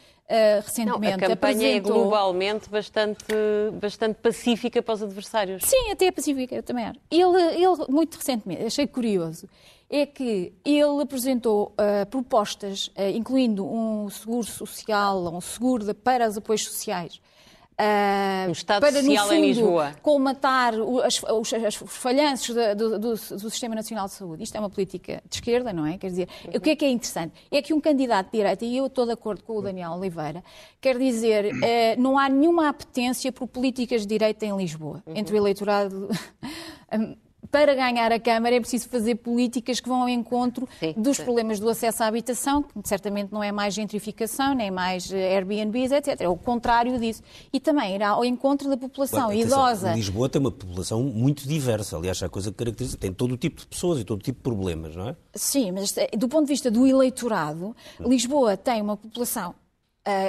[0.64, 1.18] recentemente.
[1.18, 1.96] Não, a campanha é apresentou...
[1.96, 3.26] é globalmente bastante,
[3.80, 5.64] bastante pacífica para os adversários.
[5.64, 7.00] Sim, até é pacífica, eu também acho.
[7.12, 9.48] Ele, ele, muito recentemente, achei curioso,
[9.90, 16.28] é que ele apresentou uh, propostas, uh, incluindo um seguro social, um seguro de, para
[16.28, 17.22] os apoios sociais,
[17.74, 19.96] Uh, Estado para, Social fundo, em Lisboa.
[20.02, 23.18] colmatar as, os, os falhanços do, do, do,
[23.50, 24.44] Sistema Nacional de Saúde.
[24.44, 25.98] Isto é uma política de esquerda, não é?
[25.98, 26.52] Quer dizer, uhum.
[26.58, 27.34] o que é que é interessante?
[27.50, 30.44] É que um candidato de direita, e eu estou de acordo com o Daniel Oliveira,
[30.80, 35.14] quer dizer, uh, não há nenhuma apetência por políticas de direita em Lisboa, uhum.
[35.16, 36.10] entre o eleitorado
[37.54, 41.24] para ganhar a Câmara é preciso fazer políticas que vão ao encontro sim, dos sim.
[41.24, 45.92] problemas do acesso à habitação, que certamente não é mais gentrificação, nem mais eh, Airbnbs,
[45.92, 46.22] etc.
[46.22, 47.22] É o contrário disso.
[47.54, 49.94] E também irá ao encontro da população claro, idosa.
[49.94, 51.96] Lisboa tem uma população muito diversa.
[51.96, 52.98] Aliás, a coisa que caracteriza.
[52.98, 55.16] Tem todo o tipo de pessoas e todo o tipo de problemas, não é?
[55.36, 59.54] Sim, mas eh, do ponto de vista do eleitorado, Lisboa tem uma população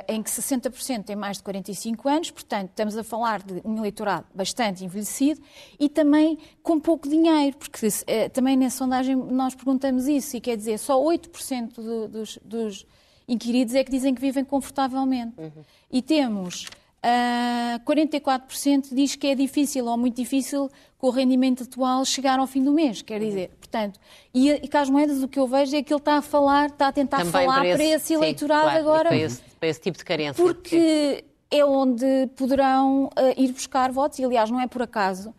[0.07, 4.25] em que 60% tem mais de 45 anos, portanto, estamos a falar de um eleitorado
[4.33, 5.41] bastante envelhecido
[5.81, 10.57] e também com pouco dinheiro, porque uh, também na sondagem nós perguntamos isso, e quer
[10.57, 12.87] dizer, só 8% do, dos, dos,
[13.27, 15.41] inquiridos é que dizem que vivem confortavelmente.
[15.41, 15.65] Uhum.
[15.91, 16.69] E temos
[17.05, 22.39] uh, ah, 44% diz que é difícil ou muito difícil com o rendimento atual chegar
[22.39, 24.01] ao fim do mês, quer dizer, portanto,
[24.33, 26.89] e, e Carlos Moedas o que eu vejo é que ele está a falar, está
[26.89, 29.09] a tentar Também falar para esse, para esse eleitorado sim, claro, agora.
[29.11, 30.43] Para esse, para esse, tipo de carência.
[30.43, 35.35] Porque é onde poderão uh, ir buscar votos, e aliás não é por acaso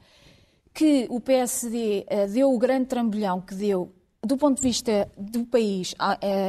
[0.73, 3.91] que o PSD uh, deu o grande trambolhão que deu
[4.23, 5.93] do ponto de vista do país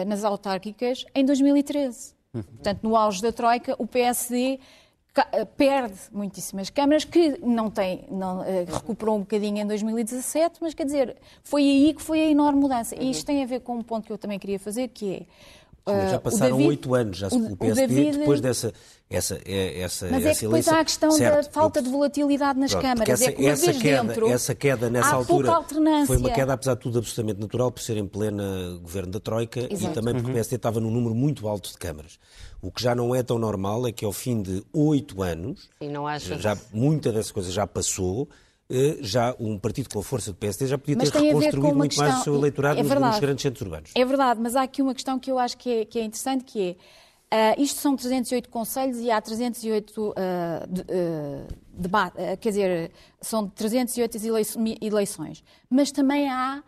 [0.06, 2.14] nas autárquicas em 2013.
[2.32, 2.42] Uhum.
[2.42, 4.58] Portanto, no auge da Troika, o PSD
[5.56, 11.16] perde muitíssimas câmaras que não tem, não, recuperou um bocadinho em 2017, mas quer dizer,
[11.42, 12.94] foi aí que foi a enorme mudança.
[12.94, 15.22] E isto tem a ver com um ponto que eu também queria fazer, que é
[15.86, 18.18] Já passaram oito anos, já o, o PSD, David...
[18.18, 18.72] depois dessa
[19.08, 22.58] essa, é, essa, Mas é que depois há a questão certo, da falta de volatilidade
[22.58, 23.08] nas pronto, câmaras.
[23.08, 25.62] Essa, é que essa, queda, dentro, essa queda nessa altura
[26.04, 29.60] foi uma queda, apesar de tudo, absolutamente natural, por ser em plena governo da Troika
[29.60, 29.92] Exato.
[29.92, 30.32] e também porque uhum.
[30.32, 32.18] o PSD estava num número muito alto de câmaras.
[32.60, 35.70] O que já não é tão normal é que ao fim de oito anos,
[36.40, 38.28] já, muita dessas coisas já passou,
[39.00, 42.20] já um partido com a força do PSD já podia ter reconstruído muito questão, mais
[42.20, 43.90] o seu eleitorado é nos, nos, grandes centros urbanos.
[43.94, 46.44] É verdade, mas há aqui uma questão que eu acho que é, que é interessante,
[46.44, 46.76] que
[47.30, 50.14] é, uh, isto são 308 conselhos e há 308 uh,
[50.68, 54.18] de, uh, debate, uh, quer dizer, são 308
[54.80, 56.62] eleições, mas também há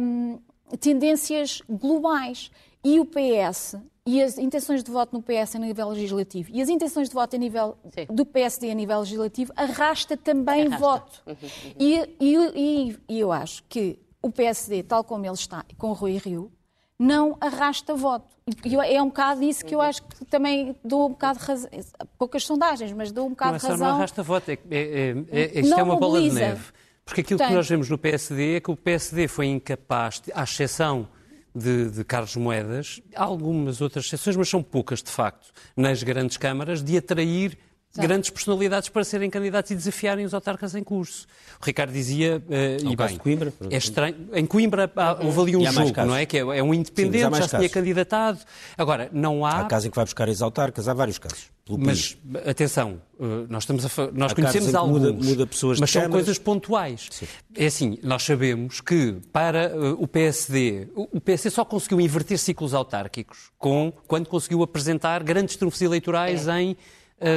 [0.00, 0.40] um,
[0.80, 2.50] tendências globais.
[2.84, 6.68] E o PS e as intenções de voto no PS a nível legislativo e as
[6.68, 8.06] intenções de voto a nível Sim.
[8.12, 10.78] do PSD a nível legislativo arrasta também arrasta.
[10.78, 11.22] voto.
[11.26, 11.74] Uhum, uhum.
[11.78, 16.16] E, e, e, eu acho que o PSD, tal como ele está, com o Rui
[16.16, 16.50] Rio,
[16.98, 18.26] não arrasta voto.
[18.64, 19.84] E é um bocado isso que eu uhum.
[19.84, 21.70] acho que também dou um bocado de razão.
[22.18, 23.88] Poucas sondagens, mas dou um bocado não, de razão.
[23.88, 26.72] Não arrasta voto, é, é, é, isto é uma bola de neve.
[27.04, 30.42] Porque aquilo Portanto, que nós vemos no PSD é que o PSD foi incapaz, à
[30.42, 31.08] exceção
[31.54, 36.82] de, de Carlos Moedas, algumas outras exceções, mas são poucas de facto, nas grandes câmaras,
[36.82, 37.58] de atrair
[37.96, 41.26] grandes personalidades para serem candidatos e desafiarem os autarcas em curso.
[41.60, 45.70] O Ricardo dizia, uh, e bem, Coimbra, é estranho, em Coimbra há, houve ali um
[45.70, 46.26] jogo, não é?
[46.26, 48.38] Que é, é um independente, Sim, já se tinha candidatado.
[48.76, 49.60] Agora, não há...
[49.60, 51.50] Há casos em que vai buscar ex-autarcas, há vários casos.
[51.78, 56.36] Mas, atenção, eh, nós, estamos a, nós conhecemos alguns, muda, muda pessoas mas são coisas
[56.36, 57.08] pontuais.
[57.10, 57.26] Sim.
[57.54, 62.74] É assim, nós sabemos que para uh, o PSD, o, PSD só conseguiu inverter ciclos
[62.74, 66.60] autárquicos com, quando conseguiu apresentar grandes trunfos eleitorais é.
[66.60, 66.76] em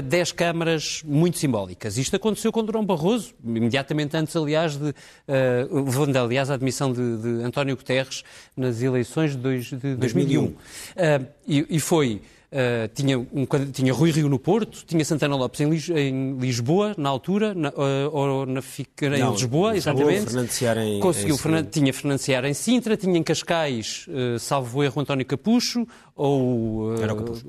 [0.03, 1.97] 10 câmaras muito simbólicas.
[1.97, 7.43] Isto aconteceu com Durão Barroso, imediatamente antes, aliás, de, uh, aliás, a admissão de, de,
[7.43, 8.23] António Guterres
[8.55, 9.97] nas eleições de, dois, de 2001.
[9.97, 10.45] 2001.
[10.45, 12.21] Uh, e, e, foi
[12.55, 16.95] Uh, tinha, um, tinha Rui Rio no Porto, tinha Santana Lopes em, Lis, em Lisboa,
[16.97, 20.31] na altura, na, uh, ou na, em Não, Lisboa, exatamente.
[20.77, 21.63] Em, Conseguiu, em...
[21.63, 26.95] tinha Fernandes em Sintra, tinha em Cascais, uh, salvo erro, António Capucho, ou...
[27.01, 27.45] Era o Capucho.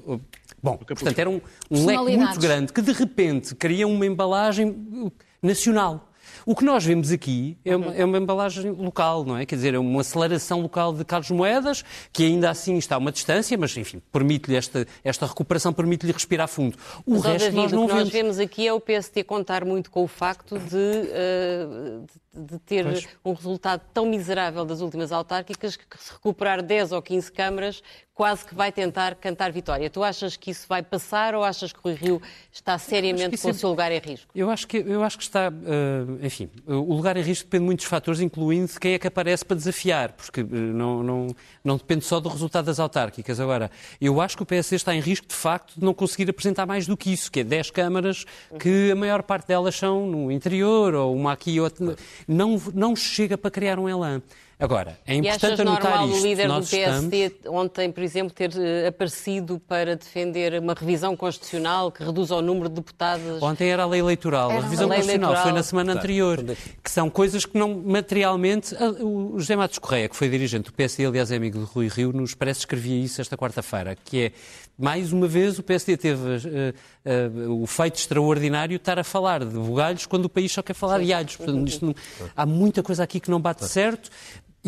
[0.63, 1.41] Bom, portanto, era um,
[1.71, 6.11] um leque muito grande que de repente cria uma embalagem nacional.
[6.45, 9.45] O que nós vemos aqui é uma, é uma, embalagem local, não é?
[9.45, 13.11] Quer dizer, é uma aceleração local de Carlos Moedas, que ainda assim está a uma
[13.11, 16.77] distância, mas enfim, permite-lhe esta, esta recuperação, permite-lhe respirar fundo.
[17.05, 18.05] O mas, resto David, nós não o que vemos.
[18.05, 22.85] nós vemos aqui é o PST contar muito com o facto de, uh, de ter
[22.85, 23.09] pois.
[23.25, 27.83] um resultado tão miserável das últimas autárquicas que se recuperar 10 ou 15 câmaras
[28.17, 29.91] quase que vai tentar cantar vitória.
[29.91, 33.55] Tu achas que isso vai passar ou achas que o Rio está seriamente com o
[33.55, 34.27] seu lugar em risco?
[34.35, 37.67] Eu acho que, eu acho que está, uh, enfim, o lugar em risco depende de
[37.67, 41.27] muitos fatores, incluindo quem é que aparece para desafiar, porque uh, não, não,
[41.63, 43.39] não depende só do resultado das autárquicas.
[43.39, 46.65] Agora, eu acho que o PSD está em risco, de facto, de não conseguir apresentar
[46.65, 48.25] mais do que isso, que é 10 câmaras,
[48.59, 51.95] que a maior parte delas são no interior, ou uma aqui e outra.
[52.27, 54.23] Não, não chega para criar um elan.
[54.59, 56.21] Agora, é importante anotar normal isto.
[56.21, 57.61] o líder do PSD estamos...
[57.61, 62.71] ontem, por exemplo, ter uh, aparecido para defender uma revisão constitucional que reduza o número
[62.71, 63.43] de deputados?
[63.43, 64.51] Ontem era a lei eleitoral.
[64.51, 65.43] Era a revisão a constitucional eleitoral.
[65.43, 66.43] foi na semana anterior.
[66.83, 68.75] Que são coisas que não materialmente...
[69.01, 72.13] O José Matos Correia, que foi dirigente do PSD, aliás é amigo de Rui Rio,
[72.13, 74.33] nos parece escrevia isso esta quarta-feira, que é,
[74.79, 79.45] mais uma vez, o PSD teve uh, uh, o feito extraordinário de estar a falar
[79.45, 81.37] de bugalhos quando o país só quer falar de alhos.
[81.37, 81.95] Portanto, não...
[82.37, 84.11] há muita coisa aqui que não bate certo.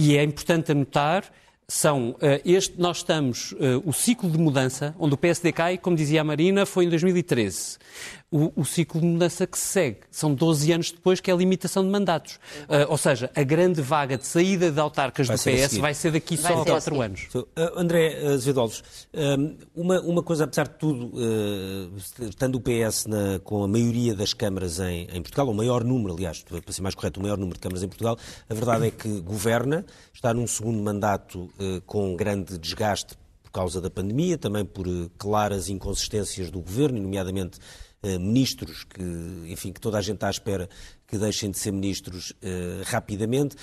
[0.01, 1.25] E é importante anotar
[1.67, 5.97] são uh, este nós estamos uh, o ciclo de mudança onde o PSD cai, como
[5.97, 7.79] dizia a Marina, foi em 2013
[8.31, 10.01] o, o, ciclo de mudança que se segue.
[10.11, 12.35] São 12 anos depois que é a limitação de mandatos.
[12.65, 16.13] Uh, ou seja, a grande vaga de saída de autarcas vai do PS vai ser
[16.13, 17.29] daqui vai só a 4 anos.
[17.35, 18.71] Uh, André Azevedo
[19.75, 21.97] uma, uma coisa, apesar de tudo, uh,
[22.29, 26.15] estando o PS na, com a maioria das câmaras em, em, Portugal, o maior número,
[26.15, 28.91] aliás, para ser mais correto, o maior número de câmaras em Portugal, a verdade é
[28.91, 31.49] que governa, está num segundo mandato
[31.87, 34.87] com grande desgaste por causa da pandemia, também por
[35.17, 37.59] claras inconsistências do governo, nomeadamente
[38.03, 39.03] ministros que,
[39.49, 40.69] enfim, que toda a gente está à espera
[41.07, 43.57] que deixem de ser ministros uh, rapidamente.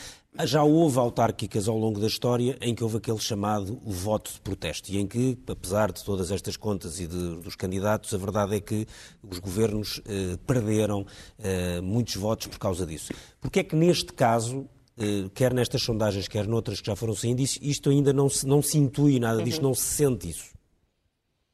[0.43, 4.91] Já houve autárquicas ao longo da história em que houve aquele chamado voto de protesto
[4.91, 8.59] e em que, apesar de todas estas contas e de, dos candidatos, a verdade é
[8.59, 8.85] que
[9.23, 11.05] os governos eh, perderam
[11.39, 13.13] eh, muitos votos por causa disso.
[13.39, 14.67] Porque é que neste caso,
[14.97, 18.61] eh, quer nestas sondagens, quer noutras que já foram saindo, isto ainda não se, não
[18.61, 19.69] se intui nada disto, uhum.
[19.69, 20.53] não se sente isso?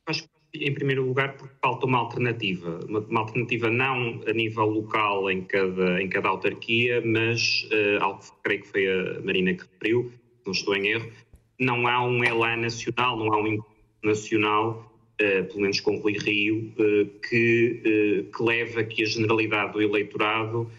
[0.08, 2.80] Acho em primeiro lugar, porque falta uma alternativa.
[2.88, 8.20] Uma, uma, alternativa não a nível local em cada, em cada autarquia, mas uh, algo
[8.20, 10.12] que creio que foi a Marina que referiu,
[10.46, 11.10] não estou em erro,
[11.60, 13.60] não há um ELA nacional, não há um
[14.04, 19.82] nacional, uh, pelo menos com Rui Rio, uh, que, que leva que a generalidade do
[19.82, 20.70] eleitorado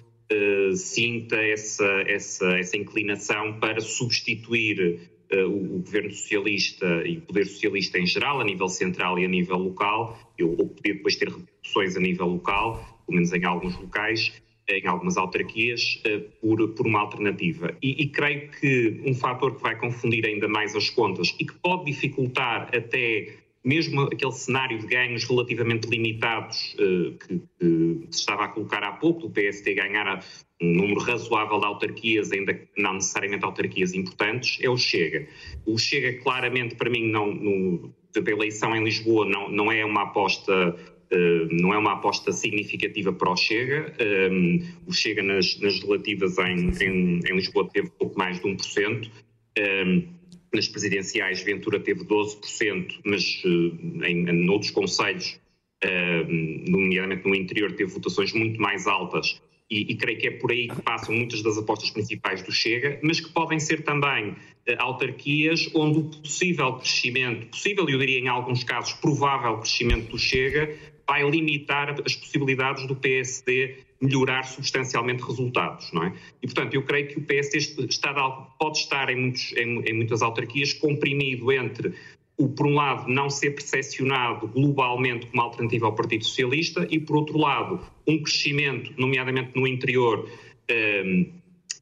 [0.75, 8.07] sinta essa, essa, essa inclinação para substituir o, governo socialista e o poder socialista em
[8.07, 12.27] geral, a nível central e a nível local, ou poder depois ter repercussões a nível
[12.27, 14.33] local, pelo menos em alguns locais,
[14.69, 17.77] em algumas autarquias, uh, por, por uma alternativa.
[17.83, 21.55] E, e, creio que um fator que vai confundir ainda mais as contas e que
[21.55, 28.45] pode dificultar até mesmo aquele cenário de ganhos relativamente limitados uh, que, que, se estava
[28.45, 30.25] a colocar há pouco, do PSD ganhar
[30.61, 35.29] um número razoável de autarquias, ainda que não necessariamente autarquias importantes, é o Chega.
[35.67, 40.03] O Chega, claramente, para mim, não, no, a eleição em Lisboa não, não é uma
[40.03, 40.77] aposta
[41.13, 43.95] Uh, não é uma aposta significativa para o Chega.
[44.33, 49.11] Um, o Chega nas, nas relativas em, em, em, Lisboa teve pouco mais de 1%.
[49.59, 50.09] Um,
[50.53, 55.41] nas presidenciais, Ventura teve 12%, mas uh, em, em outros conselhos,
[55.85, 59.41] uh, nomeadamente no interior, teve votações muito mais altas.
[59.71, 63.01] E, e, creio que é por aí que passam muitas das apostas principais do Chega,
[63.03, 64.37] mas que podem ser também uh,
[64.79, 70.77] autarquias onde o possível crescimento, possível eu diria em alguns casos provável crescimento do Chega,
[71.09, 76.13] vai limitar as possibilidades do PSD melhorar substancialmente resultados, não é?
[76.43, 78.13] E, portanto, eu creio que o PSD está,
[78.59, 81.95] pode estar em, muitos, em, em muitas autarquias comprimido entre
[82.37, 87.17] o, por um lado, não ser percepcionado globalmente como alternativa ao Partido Socialista e, por
[87.17, 90.29] outro lado, um crescimento, nomeadamente no interior
[90.69, 91.27] ehm,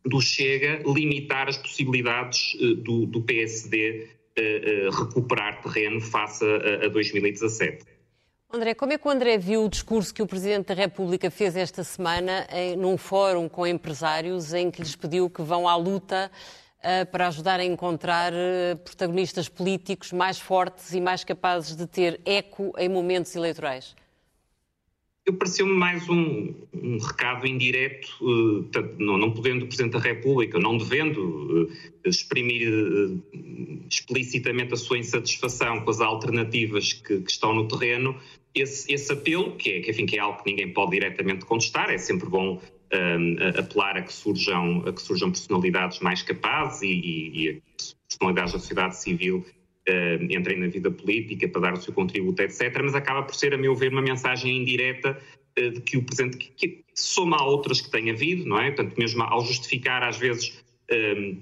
[0.04, 6.86] do Chega, limitar as possibilidades uh, do, do, PSD uh, uh, recuperar terreno face a,
[6.86, 7.84] a 2017.
[8.52, 11.54] André, como é que o André viu o discurso que o Presidente da República fez
[11.54, 16.28] esta semana em, num fórum com empresários em que lhes pediu que vão à luta
[16.78, 22.20] uh, para ajudar a encontrar uh, protagonistas políticos mais fortes e mais capazes de ter
[22.26, 23.94] eco em momentos eleitorais?
[25.24, 30.58] Eu pareceu-me mais um, um, recado indireto, uh, não, não, podendo o Presidente da República,
[30.58, 31.70] não devendo
[32.04, 32.68] exprimir
[33.88, 38.18] explicitamente a sua insatisfação com as alternativas que, que estão no terreno,
[38.54, 41.90] esse, esse apelo, que é, que, enfim, que é algo que ninguém pode diretamente contestar,
[41.90, 42.60] é sempre bom
[42.92, 47.62] um, apelar a que, surjam, a que surjam personalidades mais capazes e, e, e
[48.08, 49.44] personalidades da sociedade civil
[49.88, 52.80] uh, entrem na vida política para dar o seu contributo, etc.
[52.82, 55.18] Mas acaba por ser, a meu ver, uma mensagem indireta
[55.58, 58.70] uh, de que o presente, que, que, soma a outras que tem havido, não é?
[58.70, 61.40] Portanto, mesmo ao justificar, às vezes, um,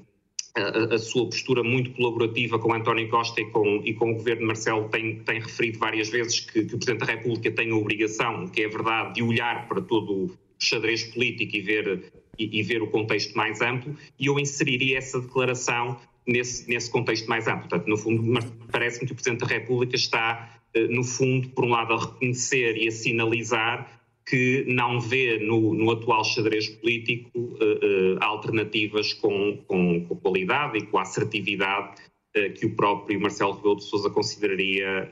[0.54, 4.46] a, sua postura muito colaborativa com António Costa e com, e com o governo de
[4.46, 8.48] Marcelo tem, tem referido várias vezes que, que, o Presidente da República tem a obrigação,
[8.48, 12.82] que é verdade, de olhar para todo o xadrez político e ver, e, e ver
[12.82, 17.68] o contexto mais amplo, e eu inseriria essa declaração nesse, nesse contexto mais amplo.
[17.68, 18.22] Portanto, no fundo,
[18.70, 22.76] parece-me que o Presidente da República está, eh, no fundo, por um lado, a reconhecer
[22.76, 23.97] e a sinalizar
[24.28, 30.78] que não vê no, no atual xadrez político uh, uh, alternativas com, com, com, qualidade
[30.78, 31.94] e com assertividade
[32.36, 35.10] uh, que o próprio Marcelo Rebelo de Sousa consideraria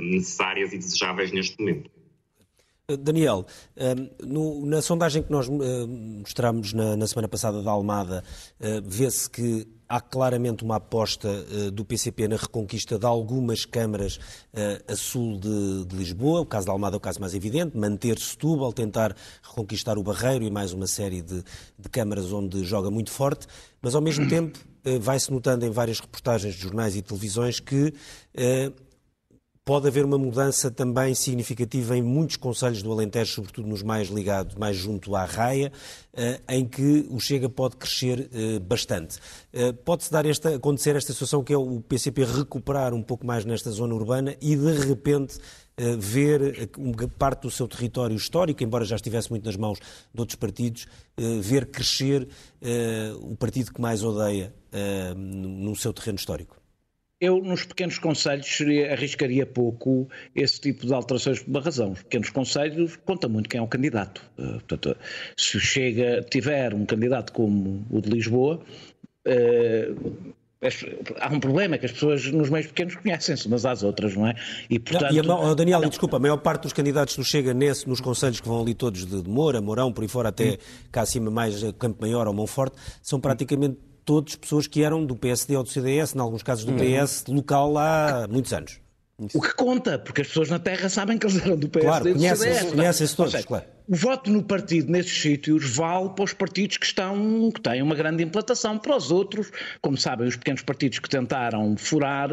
[0.00, 1.90] necessárias e desejáveis neste momento.
[2.98, 3.46] Daniel,
[4.64, 8.22] na sondagem que nós mostramos na semana passada da Almada,
[8.84, 14.90] vê-se que há claramente uma aposta uh, do PCP na reconquista de algumas câmaras uh,
[14.90, 16.40] a sul de, de, Lisboa.
[16.40, 17.76] O caso da Almada é o caso mais evidente.
[17.76, 21.44] Manter Setúbal, tentar reconquistar o Barreiro e mais uma série de,
[21.78, 23.46] de câmaras onde joga muito forte.
[23.82, 27.92] Mas, ao mesmo tempo, uh, vai-se notando em várias reportagens de jornais e televisões que
[29.64, 34.56] Pode haver uma mudança também significativa em muitos conselhos do Alentejo, sobretudo nos mais ligados,
[34.56, 35.70] mais junto à raia,
[36.12, 39.20] eh, em que o Chega pode crescer eh, bastante.
[39.52, 43.44] Eh, pode-se dar esta, acontecer esta situação que é o PCP recuperar um pouco mais
[43.44, 45.38] nesta zona urbana e, de repente,
[45.98, 46.68] ver
[47.16, 49.78] parte do seu território histórico, embora já estivesse muito nas mãos
[50.12, 50.86] de outros partidos,
[51.40, 52.28] ver crescer
[53.20, 54.52] o partido que mais odeia
[55.16, 56.61] no seu terreno histórico?
[57.22, 58.58] Eu, nos pequenos conselhos,
[58.90, 61.92] arriscaria pouco esse tipo de alterações por uma razão.
[61.92, 64.28] Os pequenos conselhos conta muito quem é o candidato.
[64.36, 64.96] Uh, portanto,
[65.36, 68.60] se chega, tiver um candidato como o de Lisboa,
[69.28, 70.22] uh,
[71.20, 74.34] há um problema que as pessoas nos meios pequenos conhecem-se umas às outras, não é?
[74.68, 75.14] E, portanto...
[75.14, 75.88] Não, e a, Daniel, não.
[75.88, 79.06] desculpa, a maior parte dos candidatos do Chega nesse, nos conselhos que vão ali todos
[79.06, 80.56] de Moura, Mourão, por aí fora, até hum.
[80.90, 85.56] cá acima mais Campo Maior ou Monforte, são praticamente todos pessoas que eram do PSD
[85.56, 88.80] ou do CDS, em alguns casos do PS, local há muitos anos.
[89.34, 92.08] O que conta, porque as pessoas na Terra sabem que eles eram do PSD claro,
[92.08, 92.72] e do CDS.
[92.72, 96.86] Conhecem-se todos, seja, claro o voto no partido nesses sítios vale para os partidos que
[96.86, 98.78] estão que têm uma grande implantação.
[98.78, 102.30] Para os outros, como sabem, os pequenos partidos que tentaram furar,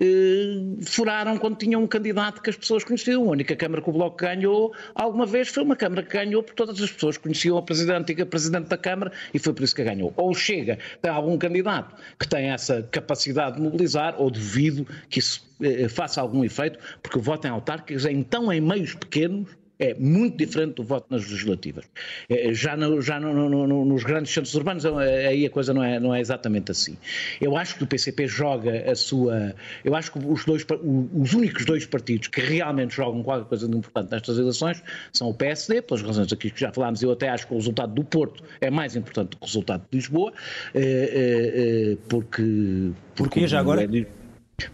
[0.00, 3.24] eh, furaram quando tinham um candidato que as pessoas conheciam.
[3.24, 6.56] A única Câmara que o Bloco ganhou alguma vez foi uma Câmara que ganhou porque
[6.56, 9.74] todas as pessoas conheciam a Presidente, a antiga Presidente da Câmara e foi por isso
[9.74, 10.12] que a ganhou.
[10.16, 15.46] Ou chega, tem algum candidato que tem essa capacidade de mobilizar, ou duvido que isso
[15.62, 19.94] eh, faça algum efeito, porque o voto em autárquicas é então em meios pequenos é
[19.94, 21.84] muito diferente do voto nas legislativas.
[22.28, 25.82] É, já, no, já no, no, nos grandes centros urbanos é, aí a coisa não
[25.82, 26.96] é, não é exatamente assim.
[27.40, 29.54] Eu acho que o PCP joga a sua.
[29.84, 30.66] Eu acho que os, dois,
[31.14, 35.34] os únicos dois partidos que realmente jogam qualquer coisa de importante nestas eleições são o
[35.34, 37.02] PSD, pelas razões aqui que já falámos.
[37.02, 39.84] Eu até acho que o resultado do Porto é mais importante do que o resultado
[39.90, 40.32] de Lisboa,
[40.74, 42.92] eh, eh, eh, porque.
[43.14, 43.88] Porque já agora?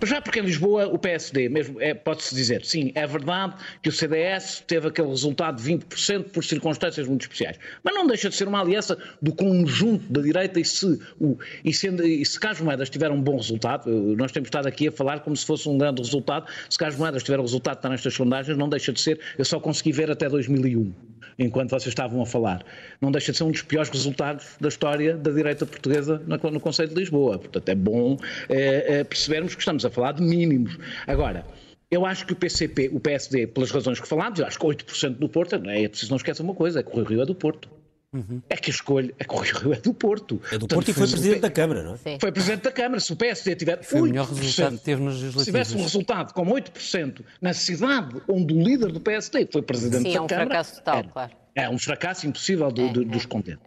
[0.01, 3.91] Mas já porque em Lisboa o PSD, mesmo é, pode-se dizer, sim, é verdade que
[3.91, 7.59] o CDS teve aquele resultado de 20% por circunstâncias muito especiais.
[7.83, 11.73] Mas não deixa de ser uma aliança do conjunto da direita e se, o, e
[11.73, 15.21] sendo, e se Carlos Moedas tiver um bom resultado, nós temos estado aqui a falar
[15.21, 18.15] como se fosse um grande resultado, se Carlos Moedas tiver o resultado que está nestas
[18.15, 22.27] sondagens, não deixa de ser, eu só consegui ver até 2001 enquanto vocês estavam a
[22.27, 22.65] falar.
[23.01, 26.89] Não deixa de ser um dos piores resultados da história da direita portuguesa no Conselho
[26.89, 27.39] de Lisboa.
[27.39, 28.17] Portanto, é bom
[28.49, 30.79] é, é, percebermos que estamos a falar de mínimos.
[31.07, 31.45] Agora,
[31.91, 35.11] eu acho que o PCP, o PSD, pelas razões que falámos, eu acho que 8%
[35.11, 37.35] do Porto, é, é preciso não esquecer uma coisa, é que o Rio é do
[37.35, 37.69] Porto.
[38.15, 38.41] Uhum.
[38.49, 40.41] É que a escolha, é que o Rio é do Porto.
[40.53, 41.97] É do Porto Portanto, e foi presidente da Câmara, não é?
[41.97, 42.19] Sim.
[42.21, 43.01] Foi presidente da Câmara.
[43.01, 45.45] Se o PSD tiver foi 8%, o melhor resultado que teve nas legislativas.
[45.45, 50.05] Se tivesse um resultado com 8% na cidade onde o líder do PSD foi presidente
[50.05, 50.47] Sim, da é um Câmara...
[50.47, 51.44] fracasso total, era, claro.
[51.57, 53.29] É um fracasso impossível do, é, do, dos é.
[53.29, 53.63] contentes.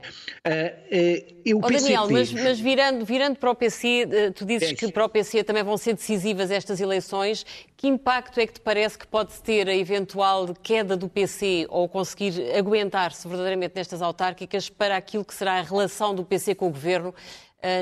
[0.46, 4.76] Uh, uh, oh, Daniel, mas, mas, virando, virando para o PC, uh, tu dizes é
[4.76, 7.46] que para o PC também vão ser decisivas estas eleições.
[7.78, 11.88] Que impacto é que te parece que pode ter a eventual queda do PC ou
[11.88, 16.72] conseguir aguentar-se verdadeiramente nestas autárquicas para aquilo que será a relação do PC com o
[16.72, 17.14] Governo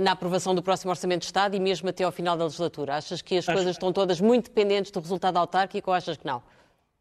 [0.01, 2.95] na aprovação do próximo Orçamento de Estado e mesmo até ao final da legislatura?
[2.95, 3.55] Achas que as Acho...
[3.55, 6.41] coisas estão todas muito dependentes do resultado autárquico ou achas que não?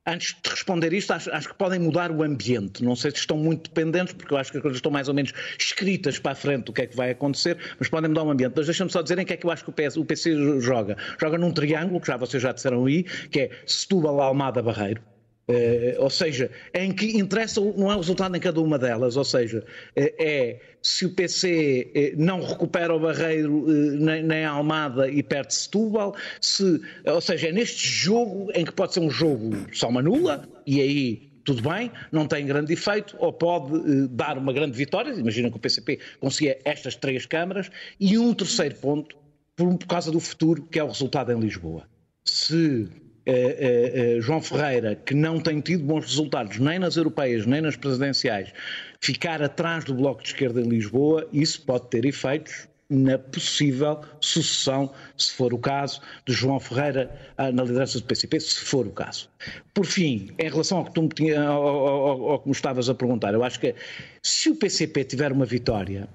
[0.07, 2.85] Antes de responder isto, acho, acho, que podem mudar o ambiente.
[2.85, 5.15] Não sei se estão muito dependentes, porque eu acho que as coisas estão mais ou
[5.15, 8.31] menos escritas para a frente do que é que vai acontecer, mas podem mudar o
[8.31, 8.53] ambiente.
[8.57, 10.61] Mas deixa-me só dizer em que é que eu acho que o, PS, o PC
[10.61, 10.97] joga.
[11.21, 15.14] Joga num triângulo, que já vocês já disseram aí, que é Setúbal, Almada, Barreiro.
[15.47, 19.25] Uh, ou seja, em que interessa não é o resultado em cada uma delas, ou
[19.25, 25.23] seja, uh, é se o PC uh, não recupera o Barreiro nem, a Almada e
[25.23, 29.91] perde Setúbal, se, ou seja, é neste jogo em que pode ser um jogo só
[29.91, 34.75] uma nula, e aí tudo bem, não tem grande efeito, ou pode dar uma grande
[34.75, 37.71] vitória, imagina que o PCP conseguia estas três câmaras,
[38.01, 39.15] e um terceiro ponto,
[39.55, 41.87] por, por causa do futuro, que é o resultado em Lisboa.
[42.25, 42.89] Se
[43.27, 47.75] Uh, uh, João Ferreira, que não tem tido bons resultados nem nas europeias nem nas
[47.75, 48.53] presidenciais,
[49.01, 54.93] ficar atrás do Bloco de Esquerda em Lisboa, isso pode ter efeitos na possível sucessão,
[55.17, 59.29] se for o caso, de João Ferreira na liderança do PCP, se for o caso.
[59.73, 62.89] Por fim, em relação ao que, tu me, tinha, ao, ao, ao que me estavas
[62.89, 63.75] a perguntar, eu acho que
[64.23, 66.09] se o PCP tiver uma vitória,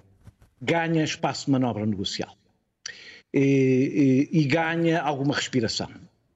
[0.62, 2.36] ganha espaço de manobra negocial
[3.34, 5.90] e, e, e ganha alguma respiração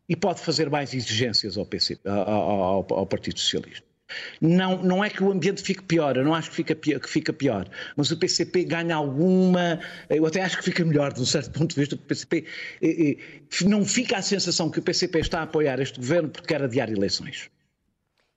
[0.08, 3.94] e pode fazer mais exigências ao, PC, ao, ao, ao Partido Socialista.
[4.40, 7.10] Não, não é que o ambiente fique pior, eu não acho que fica, pior, que
[7.10, 9.80] fica pior, mas o PCP ganha alguma.
[10.10, 12.46] Eu até acho que fica melhor, de um certo ponto de vista, o PCP.
[12.82, 13.18] Eh, eh,
[13.66, 16.92] não fica a sensação que o PCP está a apoiar este governo porque quer adiar
[16.92, 17.50] eleições.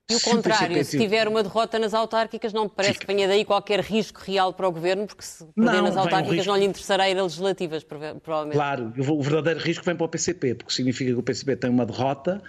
[0.09, 3.07] E o contrário, se tiver uma derrota nas autárquicas, não me parece Fica.
[3.07, 6.51] que venha daí qualquer risco real para o Governo, porque se perder nas autárquicas um
[6.51, 8.55] não lhe interessará ir a legislativas, provavelmente.
[8.55, 11.85] Claro, o verdadeiro risco vem para o PCP, porque significa que o PCP tem uma
[11.85, 12.41] derrota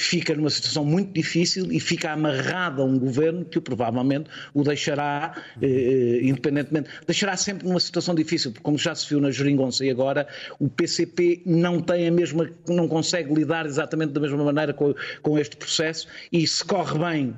[0.00, 5.34] fica numa situação muito difícil e fica amarrado a um governo que provavelmente o deixará,
[5.60, 9.84] eh, eh, independentemente, deixará sempre numa situação difícil, porque como já se viu na Jeringonça
[9.84, 10.26] e agora,
[10.58, 15.38] o PCP não tem a mesma, não consegue lidar exatamente da mesma maneira com, com
[15.38, 17.36] este processo e se corre bem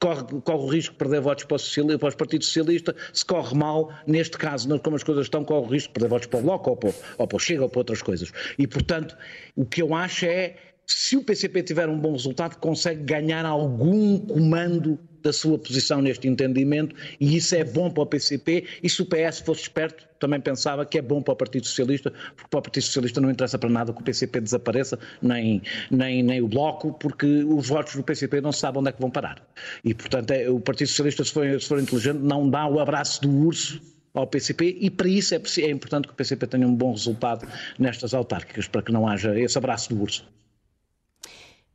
[0.00, 3.54] corre, corre o risco de perder votos para o, para o Partido Socialista, se corre
[3.56, 6.42] mal, neste caso, como as coisas estão, corre o risco de perder votos para o
[6.42, 8.32] Bloco ou para o Chega ou para outras coisas.
[8.58, 9.16] E, portanto,
[9.56, 10.56] o que eu acho é,
[10.88, 16.26] se o PCP tiver um bom resultado, consegue ganhar algum comando da sua posição neste
[16.26, 20.40] entendimento e isso é bom para o PCP e se o PS fosse esperto também
[20.40, 23.58] pensava que é bom para o Partido Socialista porque para o Partido Socialista não interessa
[23.58, 25.60] para nada que o PCP desapareça nem,
[25.90, 29.00] nem, nem o Bloco porque os votos do PCP não se sabem onde é que
[29.00, 29.44] vão parar
[29.84, 33.20] e portanto é, o Partido Socialista se for, se for inteligente não dá o abraço
[33.20, 33.82] do urso
[34.14, 37.46] ao PCP e para isso é, é importante que o PCP tenha um bom resultado
[37.78, 40.24] nestas autárquicas para que não haja esse abraço do urso.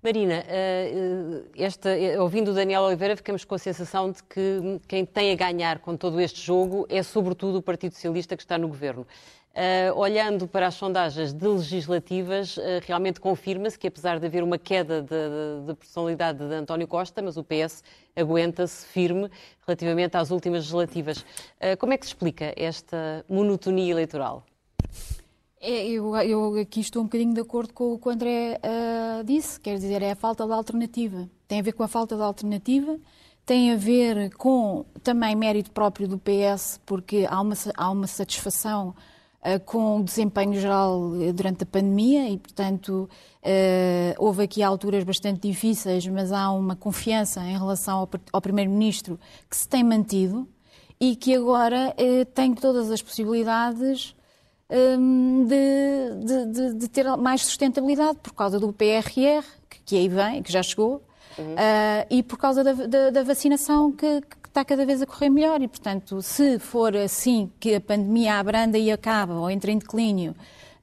[0.04, 4.82] Marina, eh, eh, esta, eh, ouvindo o Daniel Oliveira, ficamos com a sensação de que
[4.86, 8.58] quem tem a ganhar com todo este jogo é sobretudo o Partido Socialista que está
[8.58, 9.08] no governo.
[9.96, 15.10] Olhando para as sondagens de legislativas, realmente confirma-se que, apesar de haver uma queda de,
[15.10, 17.84] de, de personalidade de António Costa, mas o PS
[18.16, 19.30] aguenta-se firme
[19.66, 21.24] relativamente às últimas legislativas.
[21.78, 24.44] Como é que se explica esta monotonia eleitoral?
[25.66, 29.24] É, eu, eu, aqui estou um bocadinho de acordo com o que o André uh,
[29.24, 31.30] disse, quer dizer, é a falta de alternativa.
[31.48, 33.00] Tem a ver com a falta de alternativa,
[33.46, 38.94] tem a ver com também mérito próprio do PS, porque há uma, há uma satisfação
[39.40, 43.10] uh, com o desempenho geral eh, durante a pandemia e, portanto,
[43.42, 49.18] uh, houve aqui alturas bastante difíceis, mas há uma confiança em relação ao, ao Primeiro-Ministro
[49.50, 50.46] que se tem mantido
[51.00, 51.96] e que agora
[52.34, 54.14] tem todas as possibilidades
[54.70, 59.44] de, de, de, de, ter mais sustentabilidade por causa do PRR,
[59.86, 61.04] que aí vem, que já chegou,
[61.38, 61.54] uhum.
[61.54, 65.30] uh, e por causa da, da, da vacinação que, que, está cada vez a correr
[65.30, 65.62] melhor.
[65.62, 70.32] E, portanto, se for assim que a pandemia abranda e acaba, ou entra em declínio,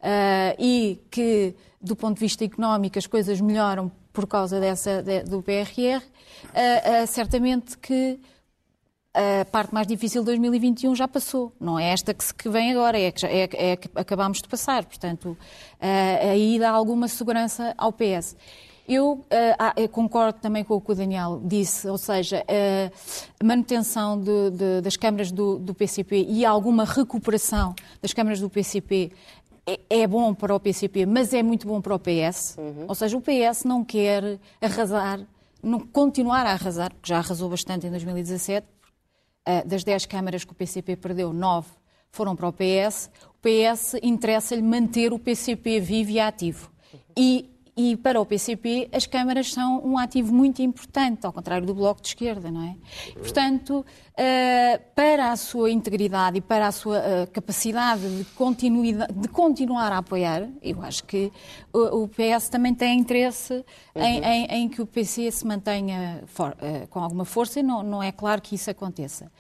[0.01, 5.23] uh, e que, do ponto de vista económico, as coisas melhoram por causa dessa, de,
[5.23, 8.19] do PRR, uh, certamente que
[9.13, 11.53] a parte mais difícil de 2021 já passou.
[11.61, 14.41] Não é esta que, se, que vem agora, é que, já, é, é que acabamos
[14.41, 14.85] de passar.
[14.85, 18.37] Portanto, uh, aí dá alguma segurança ao PS.
[18.89, 19.27] Eu, uh,
[19.77, 22.93] eu, concordo também com o que o Daniel disse, ou seja, uh,
[23.39, 28.51] a manutenção de, de, das câmaras do, do, PCP e alguma recuperação das câmaras do
[28.51, 29.13] PCP
[29.67, 32.57] é, é, bom para o PCP, mas é muito bom para o PS.
[32.59, 32.87] Uhum.
[32.89, 35.21] Ou seja, o PS não quer arrasar,
[35.63, 38.80] não continuar a arrasar, porque já arrasou bastante em 2017, ah,
[39.67, 41.69] das 10 câmaras que o PCP perdeu, 9
[42.11, 43.11] foram para o PS.
[43.29, 46.71] O PS interessa-lhe manter o PCP vivo e ativo.
[47.17, 51.75] E, e para o PCP as câmaras são um ativo muito importante, ao contrário do
[51.75, 52.77] Bloco de Esquerda, não é?
[53.15, 59.93] Portanto, uh, para a sua integridade e para a sua uh, capacidade de, de, continuar
[59.93, 61.33] a apoiar, eu acho que
[61.73, 63.65] o, PS também tem interesse
[63.95, 64.03] uhum.
[64.03, 67.83] em, em, em, que o PC se mantenha for, uh, com alguma força e não,
[67.83, 69.31] não é claro que isso aconteça.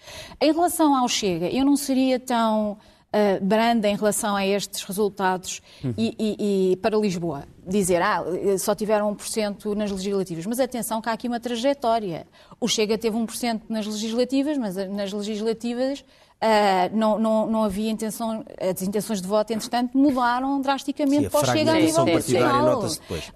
[0.41, 2.79] Em relação ao Chega, eu não seria tão
[3.15, 5.95] uh, branda em relação a estes resultados uhum.
[5.97, 7.45] e, e, e, para Lisboa.
[7.67, 8.25] Dizer, ah,
[8.59, 10.47] só tiveram 1% nas legislativas.
[10.47, 12.27] Mas atenção que há aqui uma trajetória.
[12.59, 16.05] O Chega teve 1% nas legislativas, mas nas legislativas
[16.43, 21.41] Uh, não, não, não havia intenção, as intenções de voto, entretanto, mudaram drasticamente Sim, para
[21.41, 22.83] o Chega a nível nacional.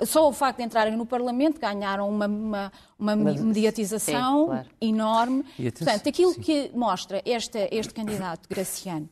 [0.07, 4.69] Só o facto de entrarem no Parlamento ganharam uma, uma, uma Mas, mediatização sim, claro.
[4.81, 5.45] enorme.
[5.59, 6.41] Portanto, aquilo sim.
[6.41, 9.07] que mostra este, este candidato Graciano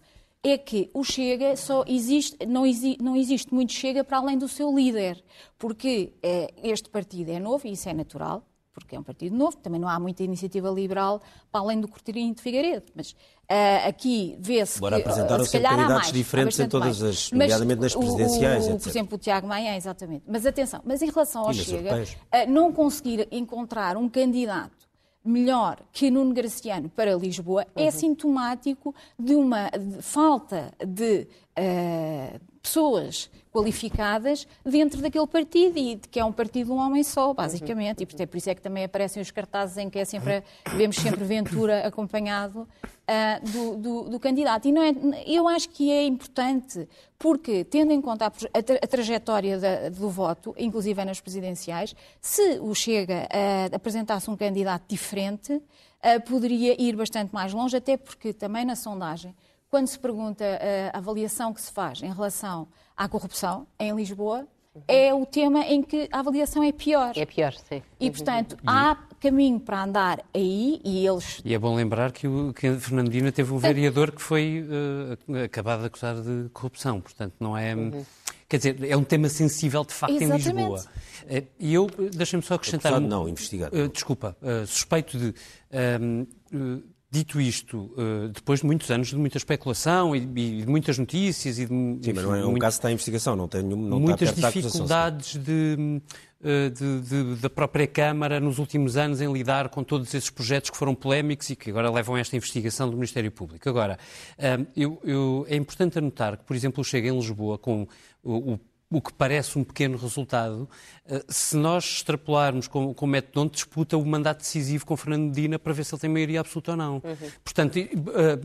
[0.45, 4.49] é que o Chega só existe, não, exi, não existe muito Chega para além do
[4.49, 5.23] seu líder,
[5.59, 9.57] porque é, este partido é novo e isso é natural, porque é um partido novo,
[9.59, 11.21] também não há muita iniciativa liberal
[11.51, 16.59] para além do Corteirinho de Figueiredo, mas uh, aqui vê-se que apresentaram se candidatos diferentes
[16.59, 17.17] em todas mais.
[17.17, 20.25] as, nomeadamente nas presidenciais, o, o, Por exemplo, o Tiago Maia, exatamente.
[20.27, 24.82] Mas atenção, mas em relação ao Chega, uh, não conseguir encontrar um candidato
[25.25, 27.87] melhor que Nuno Graciano para Lisboa é uhum.
[27.89, 29.71] é sintomático de uma
[30.01, 31.27] falta de
[31.59, 37.35] uh, pessoas qualificadas dentro daquele partido e que é um partido de um homem só,
[37.35, 37.99] basicamente.
[37.99, 38.17] Uhum.
[38.19, 40.43] E por isso é que também aparecem os cartazes em que é sempre,
[40.75, 44.67] vemos sempre Ventura acompanhado uh, do, do, do, candidato.
[44.67, 44.95] E não é,
[45.27, 46.89] eu acho que é importante,
[47.19, 52.59] porque, tendo em conta a, a, a trajetória da, do voto, inclusive nas presidenciais, se
[52.61, 58.33] o Chega uh, apresentasse um candidato diferente, uh, poderia ir bastante mais longe, até porque
[58.33, 59.35] também na sondagem
[59.73, 60.45] quando se pergunta
[60.93, 64.83] a avaliação que se faz em relação à corrupção em Lisboa, uhum.
[64.87, 67.13] é o tema em que a avaliação é pior.
[67.17, 67.83] É pior, sim.
[67.99, 71.41] E, portanto, há caminho para andar aí e eles...
[71.43, 75.81] E é bom lembrar que, o, que Fernandina teve um vereador que foi uh, acabado
[75.81, 77.75] de acusar de corrupção, portanto, não é...
[77.75, 78.05] Uhum.
[78.47, 80.51] Quer dizer, é um tema sensível de facto Exatamente.
[80.51, 80.85] em Lisboa.
[81.27, 82.93] Eh, e eu, deixem-me só acrescentar...
[82.93, 83.75] Acusado, não, investigado.
[83.75, 85.35] Uh, desculpa, uh, suspeito de...
[85.71, 87.95] Uh, dito isto,
[88.33, 91.69] depois de muitos anos de muita especulação e, de muitas notícias e de...
[91.69, 93.83] Sim, enfim, mas não é um muito, caso que está em investigação, não tem nenhum...
[93.83, 96.01] Não muitas está dificuldades de
[96.45, 100.71] eh, de, de, da própria Câmara nos últimos anos em lidar com todos esses projetos
[100.71, 103.69] que foram polémicos e que agora levam a esta investigação do Ministério Público.
[103.69, 103.97] Agora,
[104.37, 107.87] eh, eu, eu, é importante anotar que, por exemplo, chega em Lisboa com
[108.25, 108.61] o, o
[108.93, 110.69] o que parece um pequeno resultado,
[111.07, 115.59] eh, se nós extrapolarmos com, o método onde disputa o mandato decisivo com Fernando Medina
[115.59, 116.95] para ver se ele tem maioria absoluta ou não.
[116.97, 117.31] Uhum.
[117.43, 117.79] Portanto,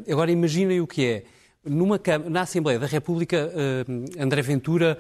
[0.10, 1.24] agora imaginem o que é.
[1.66, 3.52] Numa, na Assembleia da República,
[4.18, 4.98] André Ventura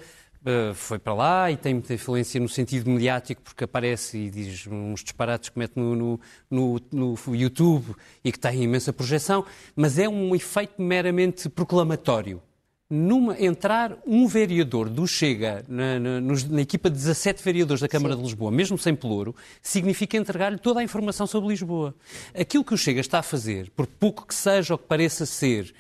[0.76, 5.04] foi para lá e tem muita influência no sentido mediático, porque aparece e diz uns
[5.04, 6.20] disparates que mete no, no,
[6.50, 9.46] no, no, YouTube e que tem imensa projeção,
[9.76, 12.42] mas é um efeito meramente proclamatório.
[12.90, 18.14] Numa, entrar um vereador do Chega na, na, na equipa de 17 vereadores da Câmara
[18.14, 18.22] Sim.
[18.22, 21.94] de Lisboa, mesmo sem pelouro, significa entregar-lhe toda a informação sobre Lisboa.
[22.34, 25.74] Aquilo que o Chega está a fazer, por pouco que seja ou que pareça ser,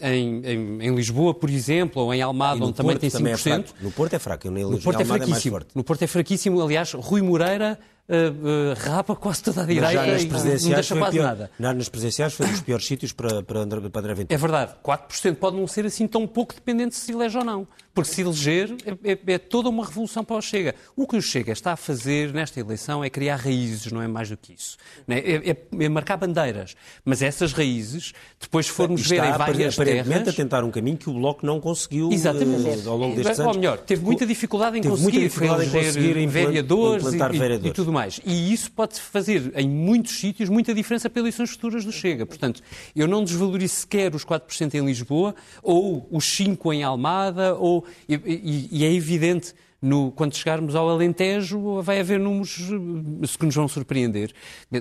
[0.00, 3.12] em, em, em, Lisboa, por exemplo, ou em Almada, onde também tem 5%.
[3.12, 5.58] Também é no Porto é fraco, no Porto é, é fraquíssimo.
[5.58, 6.62] É no Porto é fraquíssimo.
[6.62, 7.78] Aliás, Rui Moreira
[8.08, 11.50] uh, rapa quase toda a direita e não deixa quase pior, nada.
[11.58, 14.34] Nas presidenciais foi um dos piores sítios para, para, André, para André Ventura.
[14.34, 17.66] É verdade, 4% pode não ser assim tão pouco dependente se se elege ou não.
[17.94, 18.74] Porque se eleger
[19.04, 20.74] é, é, é, toda uma revolução para o Chega.
[20.96, 24.30] O que o Chega está a fazer nesta eleição é criar raízes, não é mais
[24.30, 24.78] do que isso.
[25.06, 25.18] É?
[25.18, 26.74] é, é, é marcar bandeiras.
[27.04, 30.28] Mas essas raízes, depois formos ver em várias aparentemente terras...
[30.28, 32.86] a tentar um caminho que o Bloco não conseguiu Exatamente.
[32.86, 33.54] Uh, ao longo destes anos.
[33.54, 37.64] Ou melhor, teve muita dificuldade em conseguir, dificuldade em conseguir vereadores, e, vereadores.
[37.64, 38.20] E tudo mais.
[38.24, 42.24] E isso pode fazer, em muitos sítios, muita diferença para eleições futuras do Chega.
[42.24, 42.62] Portanto,
[42.96, 48.14] eu não desvalorizo sequer os 4% em Lisboa, ou os 5% em Almada, ou, e,
[48.14, 53.54] e, e é evidente no, quando chegarmos ao Alentejo, vai haver números eh, que nos
[53.54, 54.32] vão surpreender.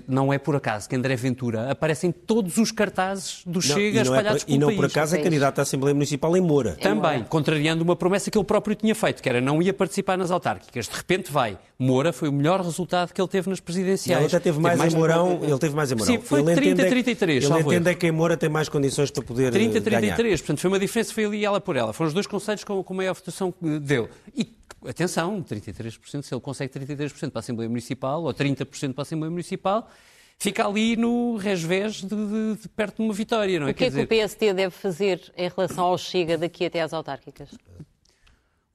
[0.07, 3.99] Não é por acaso que André Ventura aparece em todos os cartazes do não, Chega
[3.99, 4.77] e espalhados é por, E não país.
[4.77, 6.77] por acaso é candidato à Assembleia Municipal em Moura.
[6.79, 10.29] Também, contrariando uma promessa que ele próprio tinha feito, que era não ia participar nas
[10.29, 10.87] autárquicas.
[10.87, 11.57] De repente vai.
[11.79, 14.23] Moura foi o melhor resultado que ele teve nas presidenciais.
[14.23, 15.39] Ele até teve mais, teve mais em Mourão.
[15.41, 16.13] Ele teve mais em Mourão.
[16.13, 17.43] Sim, foi 30-33.
[17.43, 20.37] Ele entende é que em Moura tem mais condições para poder 30-33.
[20.37, 21.91] Portanto, foi uma diferença, foi ali ela por ela.
[21.91, 24.09] Foram os dois conselhos com, com maior votação dele.
[24.35, 24.61] E
[24.91, 29.31] atenção, 33%, se ele consegue 33% para a Assembleia Municipal ou 30% para a Assembleia
[29.31, 29.89] Municipal,
[30.37, 33.71] fica ali no resvés de, de, de, perto de uma vitória, não é?
[33.71, 34.03] O que Quer é que dizer...
[34.03, 37.49] o PSD deve fazer em relação ao Chega daqui até às autárquicas?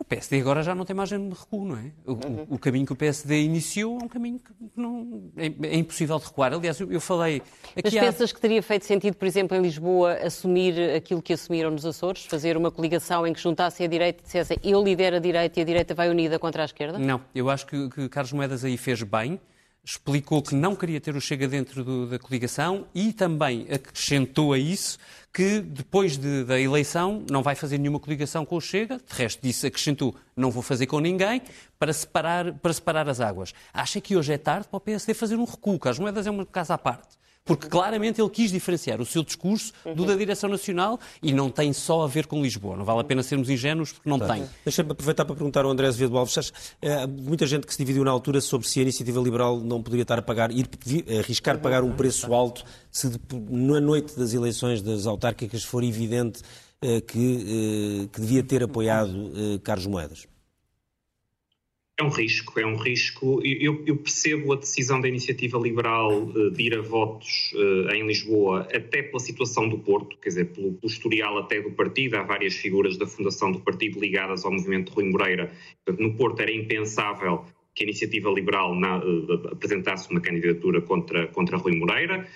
[0.06, 1.90] O PSD agora já não tem margem de recuo, não é?
[2.06, 2.46] O, uhum.
[2.50, 6.26] o caminho que o PSD iniciou é um caminho que não, é, é impossível de
[6.26, 6.54] recuar.
[6.54, 7.42] Aliás, eu, eu falei...
[7.76, 8.34] Aqui Mas pensas há...
[8.34, 12.24] que teria feito sentido, por exemplo, em Lisboa, assumir aquilo que assumiram nos Açores?
[12.24, 15.62] Fazer uma coligação em que juntasse a direita e dissesse eu lidero a direita e
[15.62, 17.00] a direita vai unida contra a esquerda?
[17.00, 19.40] Não, eu acho que, que Carlos Moedas aí fez bem
[19.86, 24.58] explicou que não queria ter o Chega dentro do, da coligação e também acrescentou a
[24.58, 24.98] isso
[25.32, 29.40] que depois de, da eleição não vai fazer nenhuma coligação com o Chega, de resto
[29.40, 31.40] disse, acrescentou, não vou fazer com ninguém,
[31.78, 33.54] para separar, para separar as águas.
[33.72, 36.44] Acha que hoje é tarde para o PSD fazer um recuo, as moedas é uma
[36.44, 37.16] casa à parte
[37.46, 41.72] porque claramente ele quis diferenciar o seu discurso do da direção nacional e não tem
[41.72, 42.76] só a ver com Lisboa.
[42.76, 44.44] Não vale a pena sermos ingênuos porque não tem.
[44.64, 46.52] Deixa-me aproveitar para perguntar ao André Azevedo Alves.
[46.82, 50.02] É, muita gente que se dividiu na altura sobre se a iniciativa liberal não poderia
[50.02, 50.68] estar a pagar, ir
[51.18, 53.10] arriscar pagar um preço alto se
[53.48, 56.42] na noite das eleições das autárquicas for evidente
[56.82, 60.26] eh, que, eh, que devia ter apoiado eh, Carlos Moedas.
[61.98, 63.40] É um risco, é um risco.
[63.42, 68.06] Eu, eu, percebo a decisão da iniciativa liberal uh, de ir a votos uh, em
[68.06, 72.16] Lisboa, até pela situação do Porto, quer dizer, pelo, pelo, historial até do partido.
[72.16, 75.50] Há várias figuras da fundação do partido ligadas ao movimento de Rui Moreira.
[75.98, 81.56] No Porto era impensável que a iniciativa liberal na, uh, apresentasse uma candidatura contra, contra
[81.56, 82.28] Rui Moreira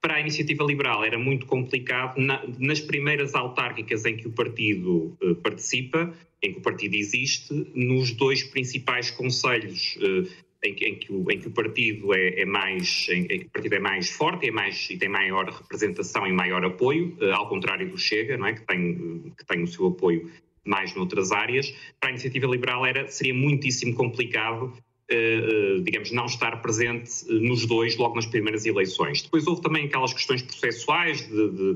[0.00, 5.18] para a iniciativa liberal era muito complicado na, nas primeiras autárquicas em que o partido
[5.42, 10.28] participa, em que o partido existe, nos dois principais conselhos uh,
[10.62, 13.50] em, em, que o, em, que o, partido é, é mais em, em, que o
[13.50, 17.48] partido é mais forte é mais, e tem maior representação e maior apoio, uh, ao
[17.48, 18.54] contrário do Chega, não é?
[18.54, 20.30] que, tem, que tem o seu apoio
[20.64, 24.72] mais noutras áreas, para a iniciativa liberal era, seria muitíssimo complicado
[25.10, 29.22] Uh, digamos, não estar presente nos dois logo nas primeiras eleições.
[29.22, 31.74] Depois houve também aquelas questões processuais de, de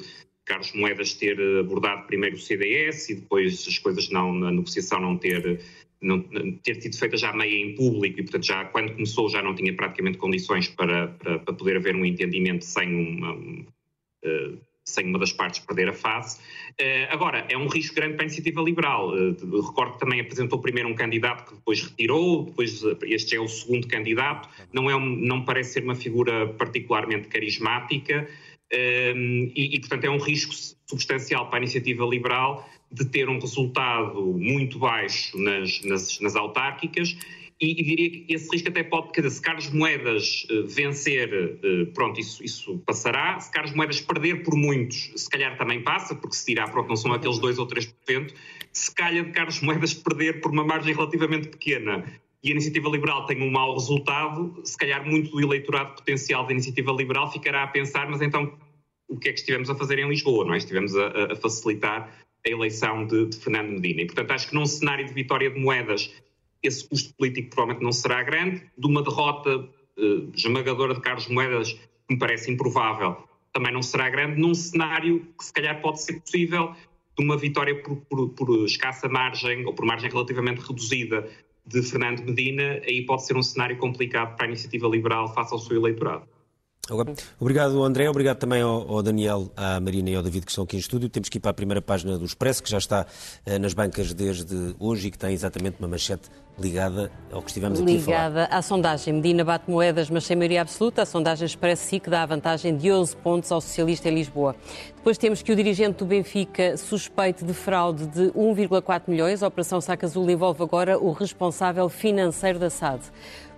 [0.52, 5.16] Carlos Moedas ter abordado primeiro o CDS e depois as coisas não, na negociação não
[5.16, 5.60] ter,
[5.98, 6.20] não,
[6.62, 9.74] ter sido feita já meia em público e, portanto, já quando começou já não tinha
[9.74, 15.32] praticamente condições para, para, para poder haver um entendimento sem uma, uh, sem uma das
[15.32, 16.38] partes perder a face.
[16.72, 19.14] Uh, agora, é um risco grande para a iniciativa liberal.
[19.14, 23.48] Uh, recordo que também apresentou primeiro um candidato que depois retirou, depois este é o
[23.48, 24.50] segundo candidato.
[24.70, 28.28] Não, é um, não parece ser uma figura particularmente carismática.
[28.72, 30.54] E, portanto, é um risco
[30.86, 37.16] substancial para a iniciativa liberal de ter um resultado muito baixo nas, nas, nas autárquicas
[37.62, 41.60] e, e, diria que esse risco até pode, quer dizer, se Carlos Moedas uh, vencer,
[41.64, 43.38] uh, pronto, isso, isso passará.
[43.38, 46.96] Se Carlos Moedas perder por muitos, se calhar também passa, porque se dirá, pronto, não
[46.96, 48.34] são aqueles 2 ou 3%.
[48.72, 52.04] Se calhar Carlos Moedas perder por uma margem relativamente pequena
[52.42, 56.52] e a Iniciativa Liberal tem um mau resultado, se calhar muito do eleitorado potencial da
[56.52, 58.52] Iniciativa Liberal ficará a pensar, mas então
[59.08, 60.56] o que é que estivemos a fazer em Lisboa, não é?
[60.56, 62.12] Estivemos a, a facilitar
[62.44, 64.02] a eleição de, de, Fernando Medina.
[64.02, 66.10] E, portanto, acho que num cenário de vitória de Moedas
[66.62, 68.62] esse custo político provavelmente não será grande.
[68.76, 69.68] De uma derrota
[69.98, 73.16] eh, esmagadora de Carlos Moedas, que me parece improvável,
[73.52, 74.40] também não será grande.
[74.40, 76.74] Num cenário que se calhar pode ser possível,
[77.16, 81.28] de uma vitória por, por, por escassa margem, ou por margem relativamente reduzida,
[81.64, 85.58] de Fernando Medina, aí pode ser um cenário complicado para a iniciativa liberal face ao
[85.58, 86.26] seu eleitorado.
[87.38, 88.10] Obrigado, André.
[88.10, 91.08] Obrigado também ao, Daniel, à Marina e ao David que estão aqui em estúdio.
[91.08, 93.06] Temos que ir para a primeira página do Expresso, que já está
[93.46, 96.28] eh, nas bancas desde hoje e que tem exatamente uma manchete
[96.58, 98.28] ligada ao que estivemos aqui ligada a falar.
[98.28, 99.14] Ligada à sondagem.
[99.14, 101.02] Medina bate moedas, mas sem maioria absoluta.
[101.02, 104.56] A sondagem Expresso que dá a vantagem de 11 pontos ao socialista em Lisboa.
[104.96, 109.40] Depois temos que o dirigente do Benfica suspeito de fraude de 1,4 milhões.
[109.40, 113.02] A Operação Saca Azul envolve agora o responsável financeiro da SAD.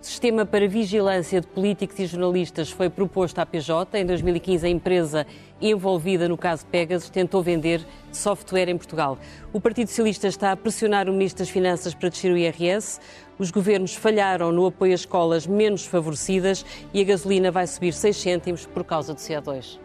[0.04, 3.98] Sistema para vigilância de políticos e jornalistas foi proposto à PJ.
[3.98, 5.26] Em 2015, a empresa
[5.62, 7.80] envolvida no caso Pegasus tentou vender
[8.12, 9.18] software em Portugal.
[9.50, 13.00] O Partido Socialista está a pressionar o Ministro das Finanças para descer o IRS.
[13.38, 18.14] Os governos falharam no apoio a escolas menos favorecidas e a gasolina vai subir 6
[18.14, 19.83] cêntimos por causa do CO2.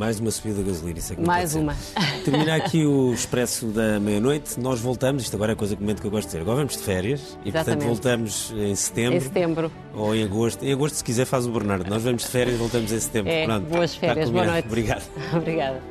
[0.00, 1.76] Mais uma subida da gasolina, isso é que Mais uma.
[2.24, 4.58] Termina aqui o Expresso da meia-noite.
[4.58, 6.40] Nós voltamos, isto agora é a coisa que eu gosto de dizer.
[6.40, 7.52] Agora vamos de férias e, Exatamente.
[7.52, 9.16] portanto, voltamos em setembro.
[9.18, 9.72] Em setembro.
[9.94, 10.64] Ou em agosto.
[10.64, 11.86] Em agosto, se quiser, faz o Bernardo.
[11.90, 13.30] Nós vamos de férias e voltamos em setembro.
[13.30, 14.66] É, Pronto, boas férias, boa noite.
[14.66, 15.04] Obrigado.
[15.36, 15.82] Obrigada.